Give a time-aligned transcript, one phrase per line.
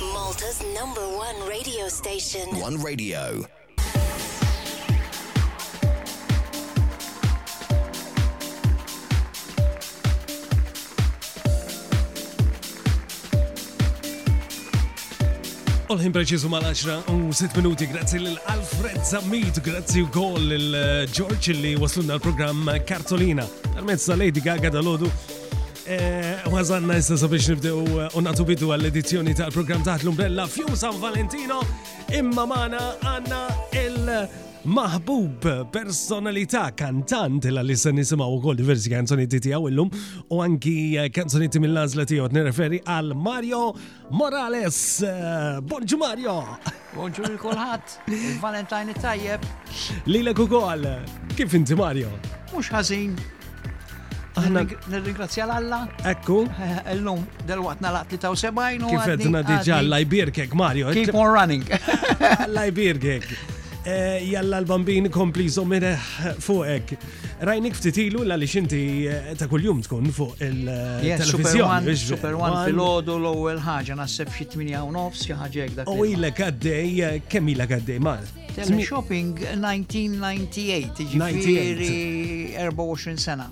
[0.00, 2.44] Malta's number one radio station.
[2.62, 3.20] One Radio.
[15.94, 21.72] Olħin preċisu mal-10 u 6 minuti, grazzi l-Alfred Zammit, grazzi u koll l-George eh, li
[21.80, 25.08] waslunna l-programm Kartolina, tal-mezza Lady Gaga dal lodu
[25.86, 30.94] E, eh, Wazanna issa sabiex nibdew eh, unnatu bidu għall-edizzjoni tal-program taħt l-umbrella Fjum San
[31.02, 31.58] Valentino
[32.14, 33.40] imma mana għanna
[33.80, 34.06] il
[34.70, 39.90] mahbub personalità kantant l li se nisimaw u koll diversi kanzoni tijaw illum
[40.30, 40.76] u anki
[41.14, 43.64] kanzoni eh, mill-lazla tijaw nireferi għal Mario
[44.14, 44.80] Morales.
[45.02, 46.36] Eh, bonġu Mario!
[46.94, 49.50] Bonġu il-kolħat, il-Valentajni tajjeb.
[50.06, 50.86] Lila kukol,
[51.36, 52.14] kif inti Mario?
[52.54, 53.18] Mux ħazin,
[54.36, 55.82] Aħna nirringrazzja l-Alla.
[56.12, 56.42] Ekku.
[56.44, 58.90] Eh, L-lum Illum dal-waqt nalaq 73 u.
[58.92, 60.90] Kif għedna diġà l ibirkek Mario.
[60.92, 61.68] Keep on running.
[62.52, 63.54] L-Ibirkek.
[63.86, 65.84] Eh, jalla l-bambin kompli zomir
[66.42, 66.92] fuqek.
[67.48, 73.16] Rajnik ftitilu la li xinti eh, ta' kuljum tkun fuq il televizjon Super One fil-ħodu
[73.22, 75.92] l ewel ħagġa nasseb xi 8 u nofs xi ħaġa hekk dak.
[75.94, 78.24] U ilek għaddej kemm ilek għaddej mal?
[78.88, 82.18] Shopping 1998, ġifieri
[82.72, 83.48] 24 sena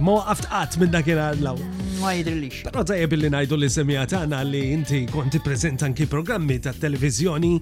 [0.00, 1.60] mo għaftqat minn dakin għallaw.
[2.00, 2.64] Ma jidrilix.
[2.66, 7.56] Pero ta' li najdu li għana li inti konti prezent anki programmi ta' televizjoni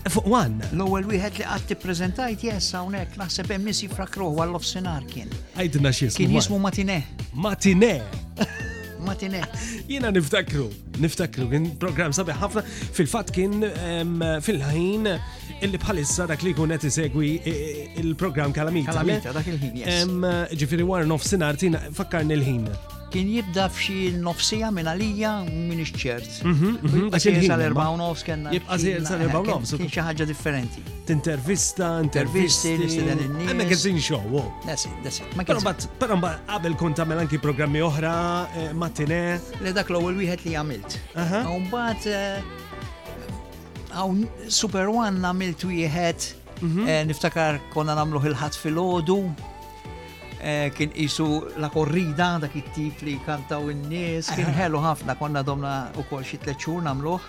[0.00, 0.54] Fuq għan.
[0.72, 5.28] L-ewwel wieħed li qatt prezentajt jessa unek naħseb emmisi Missy Frakro għall-offsinar kien.
[5.60, 7.02] Għajdna xi Kien jismu Matine.
[7.36, 7.94] Matine.
[9.06, 9.44] Matinet.
[9.88, 10.68] Jina niftakru,
[11.00, 12.64] niftakru, kien program sabi ħafna
[12.98, 13.64] fil-fat kien
[14.48, 15.10] fil-ħin
[15.60, 18.92] illi bħalissa dak li kunet isegwi e, e, il-program Kalamita.
[18.94, 20.56] Kalamita, dak il-ħin, yes.
[20.62, 22.66] Ġifiri war nof sinarti, fakkarni il-ħin
[23.12, 26.32] kien jibda f'xi nofsija minn għalija minn ċert.
[26.44, 28.22] Għasir mhm, mhm, Jibqa sal-erba u nofs.
[28.26, 28.40] Kien
[30.30, 30.80] differenti.
[31.14, 33.20] intervisti, l-istiden n
[35.98, 38.14] Pero mbatt, anki programmi oħra,
[38.54, 39.22] eh, mattine.
[39.60, 40.90] Le dak l għol wieħed li għamilt.
[41.74, 42.02] bat,
[43.90, 44.18] għaw eh,
[44.50, 46.20] Super One għamilt wieħed,
[46.62, 46.88] mhm.
[46.88, 49.18] eh, niftakar konna namluħ il-ħat fil-ħodu.
[50.42, 51.26] Eh, kien isu
[51.60, 54.54] la korrida dak it-tif li kantaw in-nies, kien eh.
[54.56, 57.26] ħelu ħafna, konna domna u kol xi tliet xhur nagħmluh.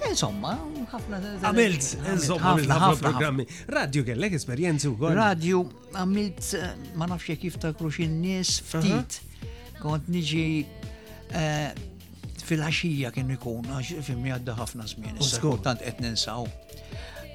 [0.00, 0.54] Eh, insomma,
[0.92, 1.18] ħafna.
[1.44, 3.44] Għamilt, insomma, ħafna programmi.
[3.68, 5.12] Radio kellek esperjenzi wkoll.
[5.18, 5.60] Radio
[5.92, 9.18] għamilt ma nafx kif ta' kruxin nies ftit.
[9.20, 9.76] Uh-huh.
[9.82, 10.46] Kont niġi
[12.46, 13.68] fil-ħaxija kien ikun,
[14.06, 15.20] fimmi għadda ħafna żmien.
[15.68, 16.48] Tant qed ninsaw.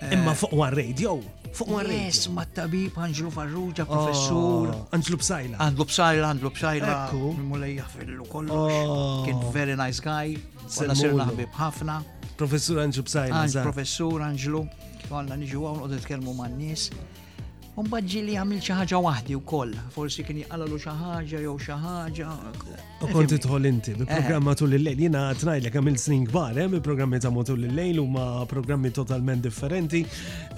[0.09, 1.19] Imma fuq war radio
[1.57, 4.69] fuq ma rejs ma tabib Anġlu Farrugia, professur.
[4.73, 4.84] Oh.
[4.95, 5.57] Anġlu Bsajla.
[5.67, 6.91] Anġlu Bsajla, Anġlu Bsajla.
[7.07, 7.31] Ekku.
[7.51, 8.91] Mulej jaffillu kollox.
[8.95, 9.23] Oh.
[9.25, 10.38] Kien very nice guy.
[10.67, 11.97] Sena sirna ħbib ħafna.
[12.41, 13.47] Professur Anġlu Bsajla.
[13.66, 14.63] Professur Anġlu.
[15.11, 16.88] Għanna nġu għaw nqod nitkelmu man nies.
[17.81, 22.31] Unbadġi li għamil xaħġa wahdi u koll, forsi kien jgħalalu xaħġa jew xaħġa,
[23.01, 24.19] U konti tħol inti, bi eh.
[24.19, 25.00] programma tul il-lejl.
[25.07, 29.41] Jina tnajlek għamil snin gbar, eh, bi programmi ta' motul il-lejl u ma' programmi totalment
[29.47, 30.03] differenti.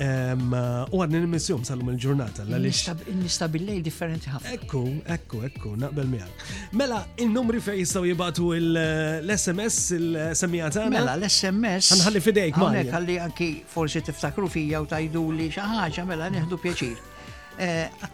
[0.03, 2.43] U għadni nimissjum sal-lum il-ġurnata.
[2.59, 4.57] Nistab il-lejl differenti ħafna.
[4.57, 4.81] Ekku,
[5.15, 6.43] ekku, ekku, naqbel miħak.
[6.81, 11.93] Mela, il-numri fej jistaw jibatu l-SMS, il semijat ta' Mela, l-SMS.
[11.95, 17.01] Għanħalli fidejk, ma' Għanħalli anki forsi tiftakru fija u tajdu li xaħġa, mela, neħdu pjaċir.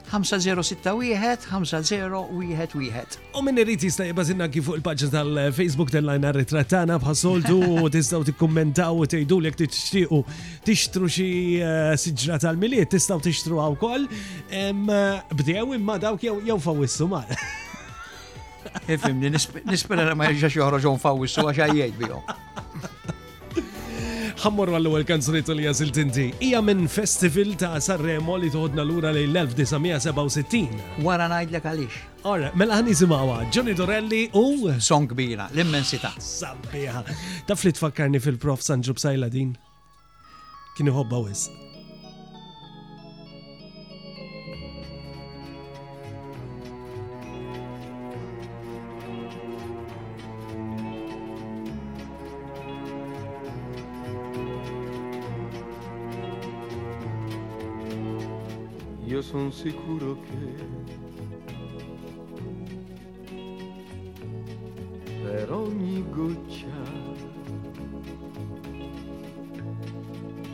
[0.07, 1.39] 5 0 6 1
[3.35, 8.97] U minn irrit jista jibazinna kif fuq il-pagġa tal-Facebook tal-lajna ritrattana bħasoltu u tistaw t-kommentaw
[9.03, 11.63] u tejdu l-jek t t-ixtru xie
[12.03, 14.09] siġra tal-miliet tistaw t-ixtru għaw kol.
[15.33, 17.29] Bdijaw imma dawk jew fawissu mal.
[18.91, 19.23] Efim,
[19.69, 22.95] nispera ma jġax joħroġon fawissu għaxa jgħajt bihom
[24.39, 26.25] ħammur għallu għal kanzuni li jażil tinti.
[26.47, 30.65] Ija minn festival ta' Sanremo li toħodna lura li l-1967.
[31.03, 31.99] Wara li għaliex.
[32.27, 36.11] Ora, mela ħan nisimgħuha Johnny Dorelli u Song kbira, l-immensità.
[36.17, 37.03] Sabbiħa.
[37.51, 39.55] Taf li tfakkarni fil-prof Sanġub Sajla din?
[40.77, 41.68] Kienu ħobba wisq.
[59.19, 60.45] io son sicuro che
[65.21, 66.79] per ogni goccia,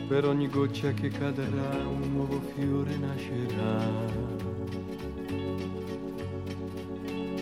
[0.08, 3.86] per ogni goccia che cadrà un nuovo fiore nascerà.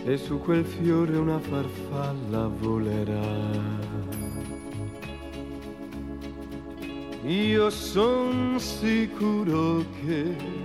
[0.04, 3.72] E su quel fiore una farfalla volerà.
[7.24, 10.63] Io son sicuro che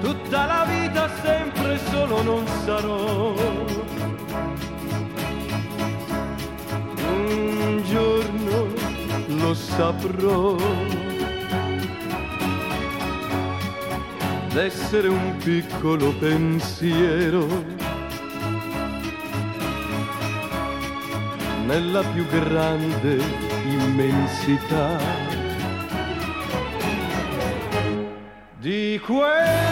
[0.00, 3.53] Tutta la vita sempre solo non sarò.
[9.44, 10.56] lo saprò
[14.54, 17.46] d'essere un piccolo pensiero
[21.66, 23.22] nella più grande
[23.68, 24.96] immensità
[28.58, 29.63] di quel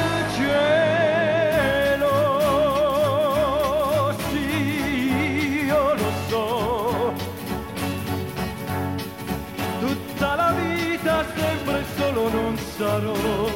[12.83, 13.52] だろう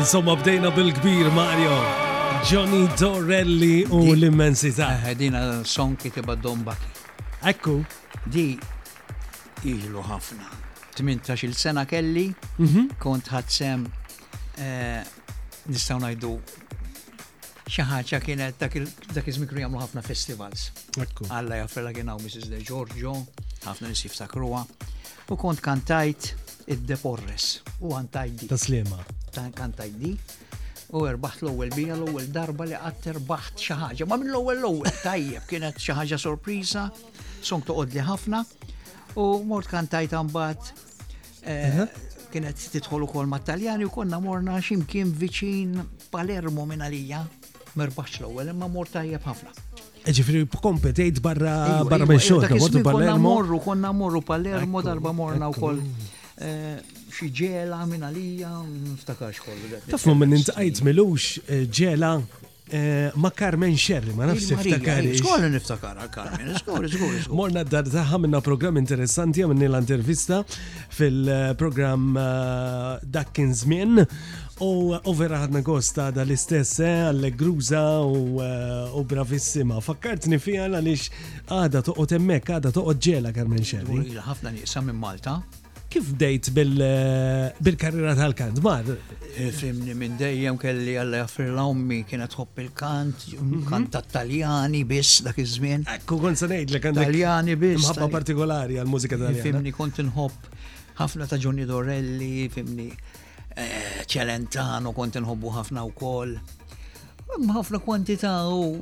[0.00, 1.72] Insomma, bdejna bil-kbir Mario.
[2.48, 4.86] Johnny Dorelli u l-immensità.
[5.04, 6.88] Eh, eh, dina song kitiba Don Bucky.
[7.50, 7.74] Ekku.
[8.24, 8.58] Di
[9.68, 10.46] ilu ħafna.
[10.96, 12.94] 18 il sena kelli, mhm.
[12.98, 13.84] kont ħadsem
[14.56, 15.04] eh,
[15.68, 16.32] nistaw najdu
[17.68, 18.74] xaħġa kienet dak
[19.30, 20.70] iż-mikru jagħmlu ħafna festivals.
[21.28, 22.48] Alla jaffrela kien hawn Mrs.
[22.48, 23.12] De Giorgio,
[23.68, 24.64] ħafna nisif sakruha,
[25.28, 26.32] u kont kantajt
[26.72, 28.50] id-deporres u għantajt di.
[28.56, 30.10] Taslima ta' Enkant ID
[30.92, 34.06] u erbaħt l-ewwel bija l-ewwel darba li qatt erbaħt xi ħaġa.
[34.10, 36.86] Ma minn l-ewwel l-ewwel tajjeb kienet xi ħaġa sorpriża,
[37.46, 38.42] song li ħafna
[39.14, 40.70] u mort kantajt mbagħad
[41.46, 41.86] eh,
[42.34, 45.78] kienet titħol ukoll mat-Taljani u konna morna x'imkien viċin
[46.12, 47.22] Palermo minn għalija
[47.78, 49.54] merbaħx l-ewwel imma mort tajjeb ħafna.
[50.00, 55.52] E ġifiri, kompetejt barra barra minn xogħol, Konna morru, konna morru Palermo darba morna u
[55.54, 55.82] wkoll
[56.40, 56.80] eh,
[57.14, 58.50] xieġela ġela minn għalija,
[58.90, 59.80] niftakarx kollu.
[59.90, 62.12] Tafmu minn intajt milux eh, ġela
[62.70, 65.08] eh, ma Carmen Sherry, ma nafsi niftakar.
[65.18, 67.24] Skoll niftakar Carmen, skoll, skoll.
[67.36, 70.42] Morna d-dar taħħa minna program interessanti, minni l-intervista
[70.98, 74.04] fil-program eh, Dakkin Zmin.
[74.60, 79.78] U ovvera ħadna gosta dal-istess għall-gruza u bravissima.
[79.80, 81.06] Fakkartni fija għalix
[81.48, 84.02] għada toqgħod emmek, għada toqgħod ġela Carmen Sherry.
[84.20, 85.38] Għafna nieqsa minn Malta
[85.90, 88.60] kif bdejt eh, bil-karriera tal-kant?
[88.62, 88.86] Mar?
[89.36, 93.64] Eh, fimni minn dejjem kelli għalla jaffirla ummi kienet hopp il-kant, mhm.
[93.68, 95.84] kant taljani biss dak iż-żmien.
[95.96, 97.88] Ekku kon sanejt li kant taljani biss.
[97.88, 99.46] Mħabba partikolari għal-mużika eh, taljana.
[99.48, 100.48] Fimni kont nħobb
[101.00, 102.86] ħafna ta' Johnny Dorelli, fimni
[104.06, 106.38] ċelentano kont nħobbu ħafna u koll
[107.38, 108.80] ħafna kwantità u.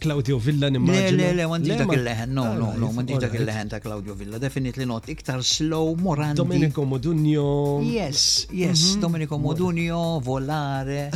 [0.00, 1.16] Claudio Villa nimmaġin.
[1.18, 3.70] Le, le, le, mandi dak il-leħen, no, no, no, ah, mandi dak il-leħen eh.
[3.74, 6.38] ta' Claudio Villa, definitely not, iktar slow, morandi.
[6.40, 7.80] Domenico Modugno.
[7.82, 9.00] Yes, yes, mhm.
[9.00, 11.10] Domenico Modugno, Volare,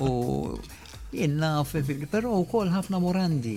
[0.00, 0.58] u
[1.10, 1.62] jenna,
[2.10, 3.56] pero u kol ħafna morandi.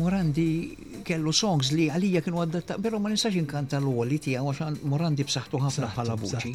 [0.00, 5.24] Morandi kellu songs li għalija kienu għaddatta, pero ma nistax inkanta l-għolli tija, għaxan Morandi
[5.24, 6.52] b'saħtu ħafna bħala buċi.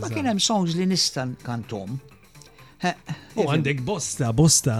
[0.00, 1.98] Ma kienem songs li nistan kantom.
[3.36, 4.76] U għandek bosta, bosta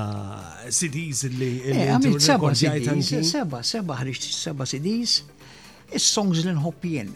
[0.73, 1.51] CDs eh, li.
[1.85, 5.19] Għamil seba CDs, seba, seba ħriġt seba CDs,
[5.93, 7.13] il songs li nħobbien.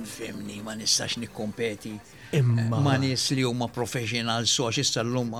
[0.06, 1.92] femni ma nistax nikkompeti.
[2.38, 2.78] Imma.
[2.82, 5.34] Ma nis li huma professional sox issa l-lum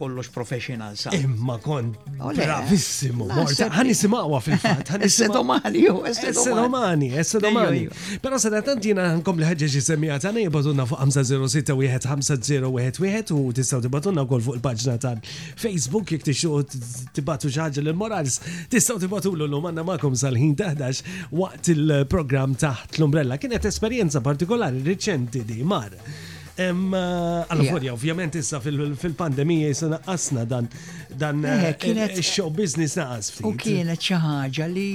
[0.00, 1.12] kollox professional sa.
[1.12, 1.92] Imma kon.
[2.34, 3.26] Bravissimo.
[3.30, 4.96] Għani simawa fil-fat.
[5.04, 7.82] s sedomani s sedomani s sedomani
[8.24, 14.40] Pero sada tantina għankom li ġi semija tana jibatunna fuq 506-1501 u tistaw tibatunna kol
[14.46, 15.16] fuq il-pagġna ta'
[15.56, 16.26] Facebook jek t
[17.20, 18.34] tibatu ġaġa l morals
[18.72, 20.96] Tistaw tibatu l lu manna ma'kom sal-ħin taħdax
[21.36, 23.34] waqt il-program taħt l-umbrella.
[23.38, 25.90] Kienet esperienza partikolari reċenti di mar.
[26.54, 26.68] Eh,
[27.46, 30.68] alla forja, ovvjament issa fil-pandemija jisa naqqasna dan
[31.16, 33.40] dan eh, eh, show business naqqas.
[33.46, 34.88] U kienet xi ħaġa li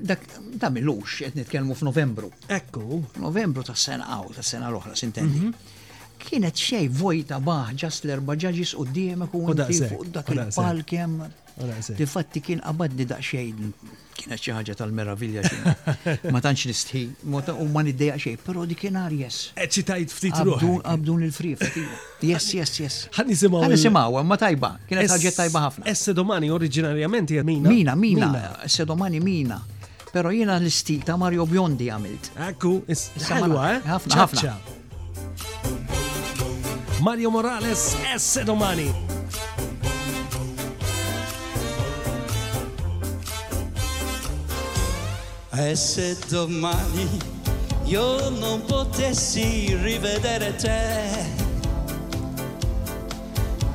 [0.00, 0.24] dak
[0.60, 2.30] ta' milux qed nitkellmu f'Novembru.
[2.56, 3.02] Ekku.
[3.20, 5.44] Novembru tas sena għaw, tas sena l-oħra, sintendi.
[5.44, 5.76] Mhm.
[6.20, 10.96] Kienet xej vojta baħ ġas l-erba ġaġis u d-diemek u fuq dak il-palk
[11.94, 13.72] Di fatti kien qabadni daqxejn
[14.20, 15.58] kienet xi ħaġa tal meraviglja xi.
[16.32, 19.52] Ma tantx nistħi, u ma niddejja xejn, però di kien nar yes.
[19.56, 20.64] Qed eh, tajt ftit ruħ.
[20.88, 21.62] Abdun il-frif.
[22.24, 22.98] Yes, yes, yes.
[23.16, 23.62] Ħad nisimgħu.
[23.64, 25.88] Ħad nisimgħu, ma tajba, kienet ħaġa tajba ħafna.
[25.92, 27.68] Esse domani oriġinarjament hija mina.
[27.72, 29.60] Mina, mina, esse domani mina.
[30.10, 32.32] Però jiena l-istil ta' Mario Biondi għamilt.
[32.50, 32.74] Ekku,
[33.30, 33.88] ħalwa, eh?
[33.88, 34.56] ħafna.
[37.00, 39.09] Mario Morales, esse domani.
[45.62, 47.06] E se domani
[47.84, 51.08] io non potessi rivedere te,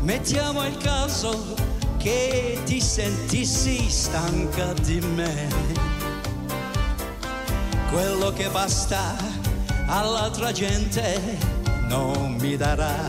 [0.01, 1.53] mettiamo il caso
[1.97, 5.47] che ti sentissi stanca di me.
[7.91, 9.15] Quello che basta
[9.85, 11.37] all'altra gente
[11.87, 13.07] non mi darà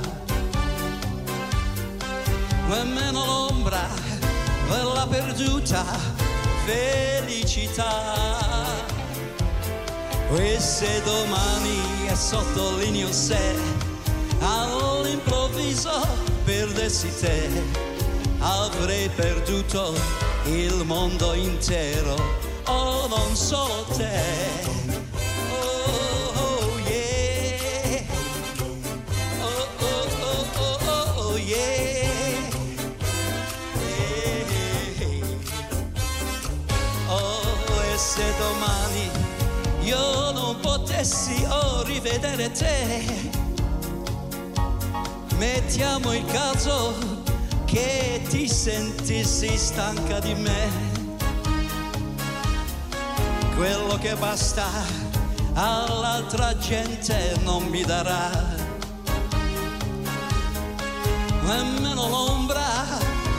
[2.68, 3.88] nemmeno l'ombra
[4.68, 6.15] della perduta
[6.66, 8.14] felicità.
[10.36, 13.54] E se domani, e sottolineo se,
[14.40, 16.04] all'improvviso
[16.44, 17.48] perdessi te,
[18.40, 19.94] avrei perduto
[20.46, 22.14] il mondo intero,
[22.64, 24.84] o oh, non solo te.
[38.16, 39.10] se domani
[39.82, 43.04] io non potessi oh, rivedere te.
[45.36, 46.94] Mettiamo il caso
[47.66, 50.94] che ti sentissi stanca di me.
[53.54, 54.64] Quello che basta
[55.52, 58.30] all'altra gente non mi darà.
[61.42, 62.64] Nemmeno l'ombra,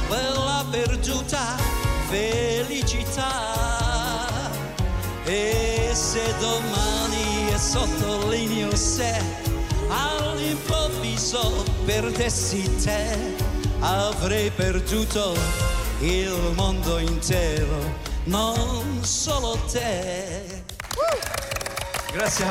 [0.08, 1.56] quella perduta
[2.10, 3.77] felicità.
[5.30, 9.14] E se domani, e sottolineo se,
[9.90, 13.36] all'improvviso perdessi te,
[13.80, 15.34] avrei perduto
[16.00, 17.78] il mondo intero,
[18.24, 20.44] non solo te.
[20.96, 22.12] Uh!
[22.14, 22.46] Grazie.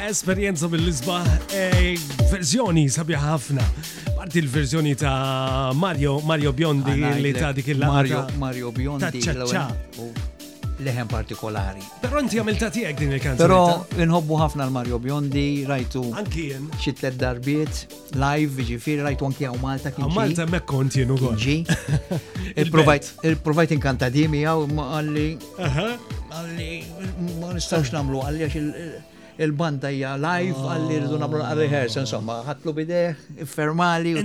[0.08, 1.98] Esperienza per lisba e
[2.30, 3.98] versioni, sappia Hafna.
[4.14, 7.92] Parti l-verżjoni tra Mario, Mario Biondi ah, e l'età di il-lata.
[7.96, 9.04] Mario, Mario Biondi.
[9.04, 10.28] Ta' ċaċċa.
[10.84, 11.82] leħen partikolari.
[12.00, 13.76] Pero inti għamil ta' tijek din il-kanzunetta.
[13.90, 16.02] Pero nħobbu ħafna l-Mario Biondi, rajtu.
[16.18, 16.68] Ankien.
[16.80, 17.82] Xitlet darbiet,
[18.18, 21.38] live, ġifiri, rajtu anki għaw Malta Għaw Malta mek konti jenu għol.
[21.40, 21.60] Ġi.
[22.60, 25.28] Il-provajt inkantadimi għaw, għalli.
[25.60, 26.72] Għalli,
[27.40, 28.76] ma nistawx namlu għalli għax il-
[29.38, 30.74] il-banda hija live ah.
[30.74, 34.24] għalli rridu nagħmlu rehearsal insomma ħatlu bideħ fermali u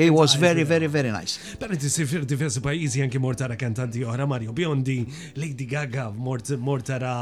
[0.00, 1.56] He was very very very nice.
[1.60, 4.98] Però tisir fir diversi pajjiżi anke mort tara kantanti oħra Mario Biondi,
[5.36, 7.14] Lady Gaga, mort tara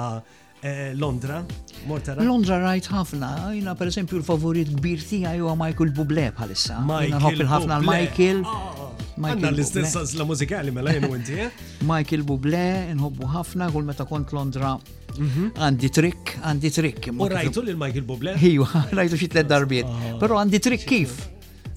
[0.63, 1.45] Eh, Londra,
[1.87, 2.23] Mortara.
[2.27, 6.81] Londra rajt ħafna, jina per esempio il favorit kbir tija juwa Michael Bublé bħalissa.
[6.83, 8.41] Michael ħafna l-Michael.
[8.43, 8.89] Ah,
[9.19, 11.49] Għanna l-istess la mużikali mela jenu inti, eh?
[11.93, 14.75] Michael Bublé, nħobbu ħafna, kull meta kont Londra
[15.17, 15.53] mhm.
[15.59, 17.11] għandi trik, għandi trik.
[17.15, 18.35] U rajtu l-Michael Bublé?
[18.51, 19.87] Iju, rajtu xi tlet darbiet.
[19.91, 20.17] Ah.
[20.23, 21.17] Pero għandi trik kif?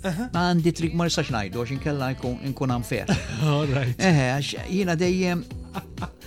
[0.01, 3.13] Għandi trik ma nistax najdu, għax inkella nkun għamfer.
[3.41, 5.43] All Eħe, għax jina dejjem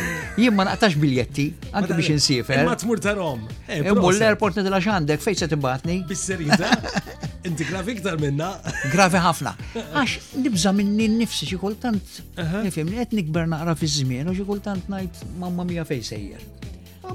[0.44, 2.62] Jien ma naqtax biljetti, anke biex nsifer.
[2.68, 3.48] Ma tmur rom.
[3.68, 5.98] Eh, Imbu l-airport nidla għandek fejn se tibbatni.
[6.08, 6.70] Bisserita!
[7.48, 8.52] Inti gravi ktar minna.
[8.94, 9.56] Gravi ħafna.
[9.98, 12.22] Għax nibża minni nnifsi xi kultant.
[12.66, 16.46] Nifhem qed nikber naqra fiż-żmien u xi kultant ngħid mamma mija fejn sejjer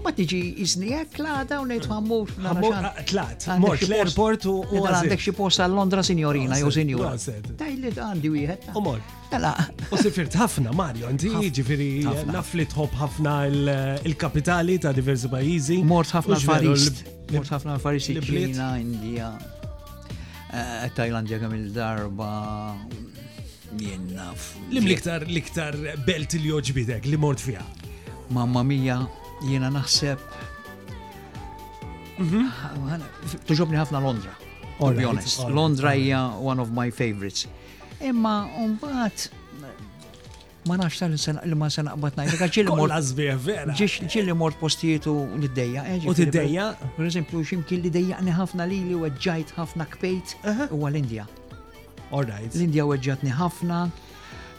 [0.01, 2.29] ma tiġi iznijek, eh, la da unajt għammur.
[3.07, 7.15] Tlat, mor ah, l-airport u għandek xie posta Londra signorina, jew sinjura.
[7.59, 8.71] Daj li għandi u jħed.
[8.79, 9.01] U mor.
[9.91, 13.39] U sifirt ħafna, Mario, għandi ġifiri naf li ħafna
[14.05, 15.81] il-kapitali ta' diversi pajizi.
[15.85, 17.05] Mort ħafna l-Farist.
[17.33, 19.33] Mort ħafna l-Farist, ċina,
[20.97, 21.39] Tajlandja
[21.73, 22.75] darba
[24.69, 25.25] Lim liktar,
[26.05, 27.65] belt li joġbidek li mort fija?
[28.29, 28.99] Mamma mia,
[29.47, 30.23] jiena naħseb.
[32.21, 32.99] Mhm.
[33.49, 34.35] Tuġobni ħafna Londra.
[34.81, 37.47] To be honest, Londra hija one of my favorites.
[38.03, 39.29] Imma mbagħad
[40.67, 42.47] ma nafx tal sena li ma sena naqbad ngħid.
[42.59, 43.77] Ġilli mort għażbieħ vera.
[44.15, 45.85] Ġilli mort postijiet u niddejja.
[45.97, 46.71] Eh, u tiddejja?
[46.99, 50.37] Per eżempju, ximkien li dejjaqni ħafna lili weġġajt ħafna kpejt
[50.71, 51.27] huwa l-Indja.
[52.13, 52.51] All right.
[52.55, 53.87] L-Indja weġġatni ħafna.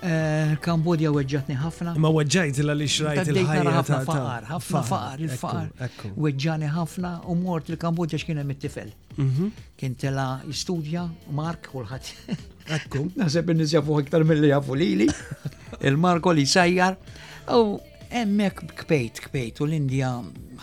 [0.03, 1.93] Eh, Kambodja weġġatni ħafna.
[2.01, 3.72] Ma weġġajt il li xrajt il-ħajja.
[3.77, 5.93] ħafna faqar, ħafna faqar, il-faqar.
[6.25, 8.89] Weġġani ħafna u mort il-Kambodja xkien hemm it-tifel.
[9.15, 9.48] Mhm.
[9.79, 12.12] Kien tela studja Mark kulħadd.
[12.81, 13.05] Ekku.
[13.15, 15.07] Naħseb nisjafu iktar mill-li jafu lili.
[15.88, 16.98] Il-Marko li sajjar.
[17.55, 17.79] U
[18.15, 20.12] emmek kpejt, kpejt, u l indija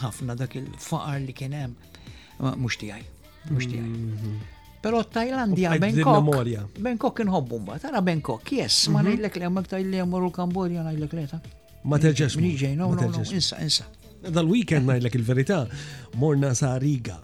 [0.05, 1.77] ħafna dak il-faqar li kien hemm.
[2.41, 3.05] Mhux tiegħi,
[3.55, 3.87] mhux tiegħi.
[3.89, 4.41] Mhm.
[4.81, 6.79] Pero Tajlandia, Bangkok.
[6.81, 7.83] Bangkok inħobbu mbagħad.
[7.85, 9.09] tara Bangkok, yes, ma mhm.
[9.11, 11.41] ngħidlek li hemmhekk tajli jemmur l-Kambodja ngħidlek le ta'.
[11.85, 12.37] Ma terġax.
[12.41, 13.85] Niġej, no, no, no, insa, insa.
[14.25, 15.59] Dal-weekend ngħidlek il-verità,
[16.21, 17.19] morna sa' Riga,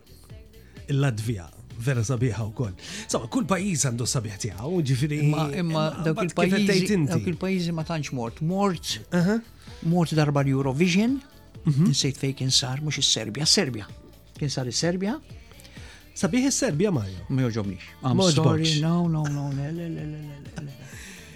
[0.89, 1.47] il-Latvija,
[1.87, 2.77] vera sabiħa u koll.
[3.09, 4.53] Sama, kull pajiz għandu sabiħ
[4.93, 5.23] ġifiri.
[5.33, 8.45] Ma, Imma dawk il pajiz dawk il-pajjiżi ma tanċ mort.
[8.45, 8.95] Mort
[9.89, 11.17] mort darba l-Eurovision,
[11.65, 11.89] mhm.
[11.95, 13.89] nsejt fej kien sar mux il-Serbia, Serbia.
[14.37, 15.15] Kien sar il-Serbia,
[16.17, 17.21] Sabiħ is Serbia, Mario.
[17.29, 17.89] Ma joġobniex.
[18.01, 19.51] I'm sorry, no, no, no,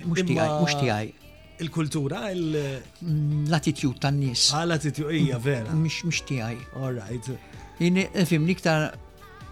[0.08, 1.10] mux tijaj, mux tijaj.
[1.60, 4.46] Il-kultura, mm, l-attitjud tan-nies.
[4.56, 5.75] Ah, l-attitjud, ija, mm, vera.
[5.76, 6.54] Mux mux tijaj.
[6.80, 7.28] All right.
[7.78, 8.87] Jini, fim, niktar,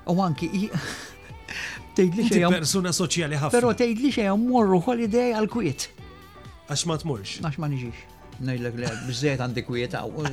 [0.08, 0.49] u anki,
[1.99, 2.49] tejdli xejn.
[2.56, 3.52] persuna soċjali ħafna.
[3.52, 5.90] Pero tejdli xejn morru holiday għal-kwiet.
[6.70, 7.37] Għax ma t-murx.
[7.44, 8.00] Għax ma nġiġ.
[8.49, 10.25] Najlek li bżet għandi kwiet għaw,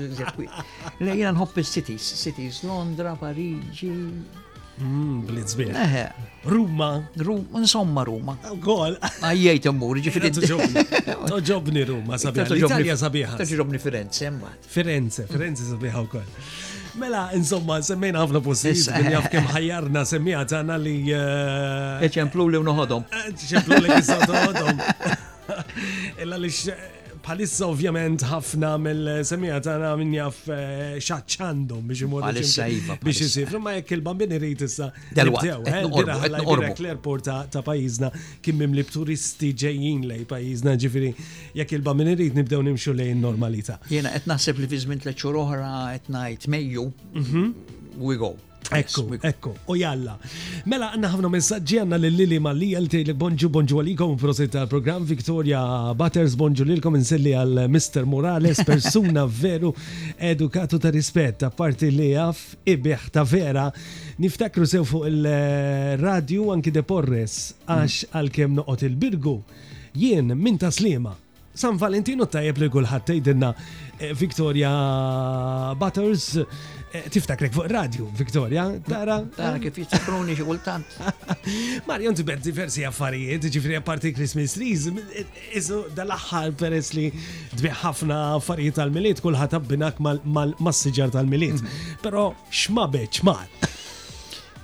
[1.04, 3.90] Le jina nħobb il-cities, cities Londra, Parigi,
[4.80, 5.70] Mm, Blitzbir.
[5.72, 6.06] Eħe.
[6.52, 7.08] Ruma.
[7.56, 8.36] insomma Ruma.
[8.62, 8.98] Gol.
[9.24, 10.32] Għajjajt immur, ġifiri.
[11.28, 12.48] Toġobni Ruma, sabiħa.
[12.58, 13.38] L-Italja sabiħa.
[13.40, 14.52] Toġobni Firenze, imma.
[14.68, 16.52] Firenze, Firenze sabiħa u koll.
[17.00, 20.96] Mela, insomma, semmejna għafna possijiet, minn jaf kem ħajjarna semmija tana li.
[21.12, 23.08] Eh, eċemplu li unuħodom.
[23.34, 24.84] Eċemplu li kisat unoħodom.
[26.24, 26.52] Ella li
[27.26, 32.28] palissa ovvjament ħafna mill-semija tagħna min jaf eh, xaċċandhom biex imur
[32.76, 34.92] iva, biex jisifru, ma jekk il bambin rrit issa.
[35.18, 35.68] Dalwaqt.
[35.72, 37.20] Eh, l
[37.56, 38.12] ta' pajjiżna
[38.44, 41.14] kien turisti ġejjin lej pajjiżna ġifiri.
[41.58, 43.80] jekk il bambin irrit nibdew nimxu lej normalita.
[43.90, 46.86] Jiena qed naħseb li fizmint leċur oħra qed ngħid Mejju
[47.16, 47.44] mhm.
[48.02, 48.36] we go.
[48.74, 50.16] Ekku, ekku, u jalla.
[50.66, 55.62] Mela, għanna ħafna messagġi għanna l-lili malli għalti li bonġu bonġu għalikom prosit program Victoria
[55.98, 58.08] Butters, bonġu l-kom inselli għal Mr.
[58.10, 59.70] Morales, persuna veru
[60.18, 62.42] edukatu ta' rispett, ta' parti li għaf
[62.74, 63.68] ibiħ ta' vera.
[64.18, 67.38] Niftakru sew fuq il-radio eh, anki de Porres,
[67.70, 68.16] għax mm.
[68.18, 69.36] għal-kem noqot il-birgu.
[69.96, 71.14] Jien, min ta' slima,
[71.56, 73.52] San Valentino tajjeb li kullħat tgħidilna
[74.00, 74.74] eh, Victoria
[75.80, 76.32] Butters
[76.96, 79.18] Eh, tiftakrek fuq radio, Victoria, tara.
[79.38, 80.94] Tara kif jitsakroni xi kultant.
[81.88, 84.86] Marja inti bed diversi affarijiet, ġifri apparti Christmas trees,
[85.60, 87.10] isu dal-aħħar peres li
[87.82, 91.58] ħafna affarijiet tal-miliet, kullħat abbinak mal-massiġar tal-miliet.
[91.58, 91.82] Mhm.
[92.06, 92.30] Però
[92.96, 93.50] beċ, mal.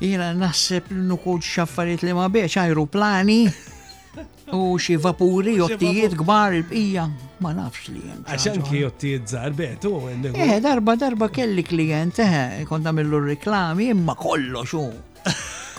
[0.02, 3.42] Jena nasib l-nukud xaffariet li ma biex aeroplani
[4.62, 7.10] u xi vapuri, ottijiet gbar il-bqija
[7.44, 8.22] ma nafx li jem.
[8.32, 9.92] Għaxan ki jotti zarbetu.
[10.34, 14.86] Eh, darba darba kelli klient, eh, kont għamillu reklami, imma kollox u.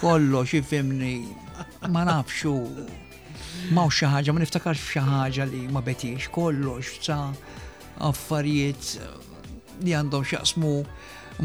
[0.03, 1.15] Kollox ifimni,
[1.95, 2.55] ma nafx xu.
[3.71, 7.31] Ma u xaħġa, ma niftakarx xaħġa li ma betiex, kollox ta'
[8.11, 9.11] affarijiet eh,
[9.87, 10.75] li għandhom xaqsmu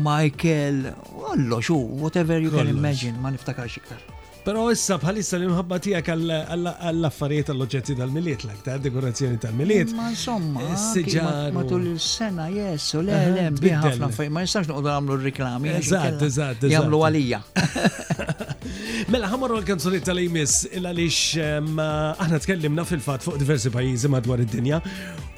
[0.03, 0.81] Michael,
[1.13, 4.01] kollo xu, whatever you can imagine, ma niftakarx iktar.
[4.47, 9.91] Pero issa bħalissa l-imħabba tijak għall-affarijiet għall-oġġetti tal-miliet, l ta' dekorazzjoni tal-miliet.
[9.97, 15.73] Ma insomma, eh, matul il-sena, jessu, le, le, biħafna fej, ma jistax nuqdu għamlu reklami.
[15.81, 17.41] Eżat, eżat, Jamlu għalija.
[19.11, 21.59] Mela, ħamorru l-kanzunetta tal-imis, il-għalix eh,
[22.15, 24.79] aħna tkellimna fil-fat fuq diversi pajizi madwar id-dinja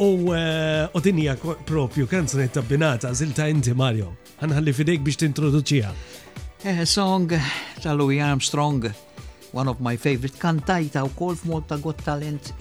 [0.05, 1.33] u eh, dinja
[1.65, 4.13] propju kanzunetta binata, zilta inti Mario.
[4.37, 5.97] Għanħalli fidejk biex t-introduċija.
[6.61, 7.31] Eh, a song
[7.79, 8.83] ta' Louis Armstrong,
[9.53, 12.51] one of my favorite, kantajta u kol f'mod ta' Got Talent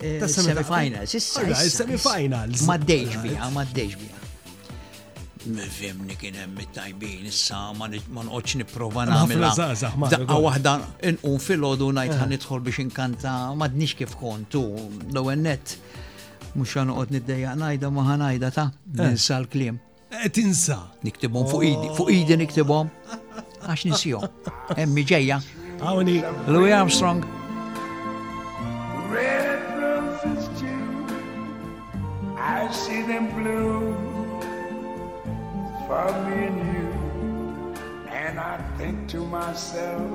[0.00, 1.12] eh, Ta' semifinals.
[1.12, 2.62] Issa, semifinals.
[2.64, 4.18] Ma' d bija, ma' d bija.
[5.52, 9.52] Mifimni kien hemm it-tajbin, issa ma noqgħodx nipprova nagħmilha.
[10.16, 10.74] Daqqa waħda
[11.28, 12.22] un fil-ħodu najt eh.
[12.24, 13.34] ħan nidħol biex inkanta
[13.66, 14.64] nix kif kontu
[15.12, 15.76] l-ewwel nett
[16.56, 18.68] mhux ħa noqgħod dajja najda, ma najda ta'
[19.00, 19.78] ninsa l klim
[20.34, 20.78] Tinsa.
[21.04, 22.62] Niktibhom fuq idi, fuq idi
[23.60, 24.04] Għax
[24.80, 26.16] Emmi Għawni.
[26.48, 27.20] Louis Armstrong.
[29.12, 31.14] Red roses too,
[32.38, 33.94] I see them blue
[35.86, 36.90] for me and you.
[38.12, 40.10] And I think to myself,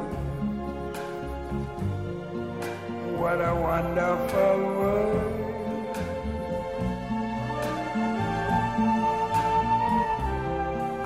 [3.20, 5.45] what a wonderful world.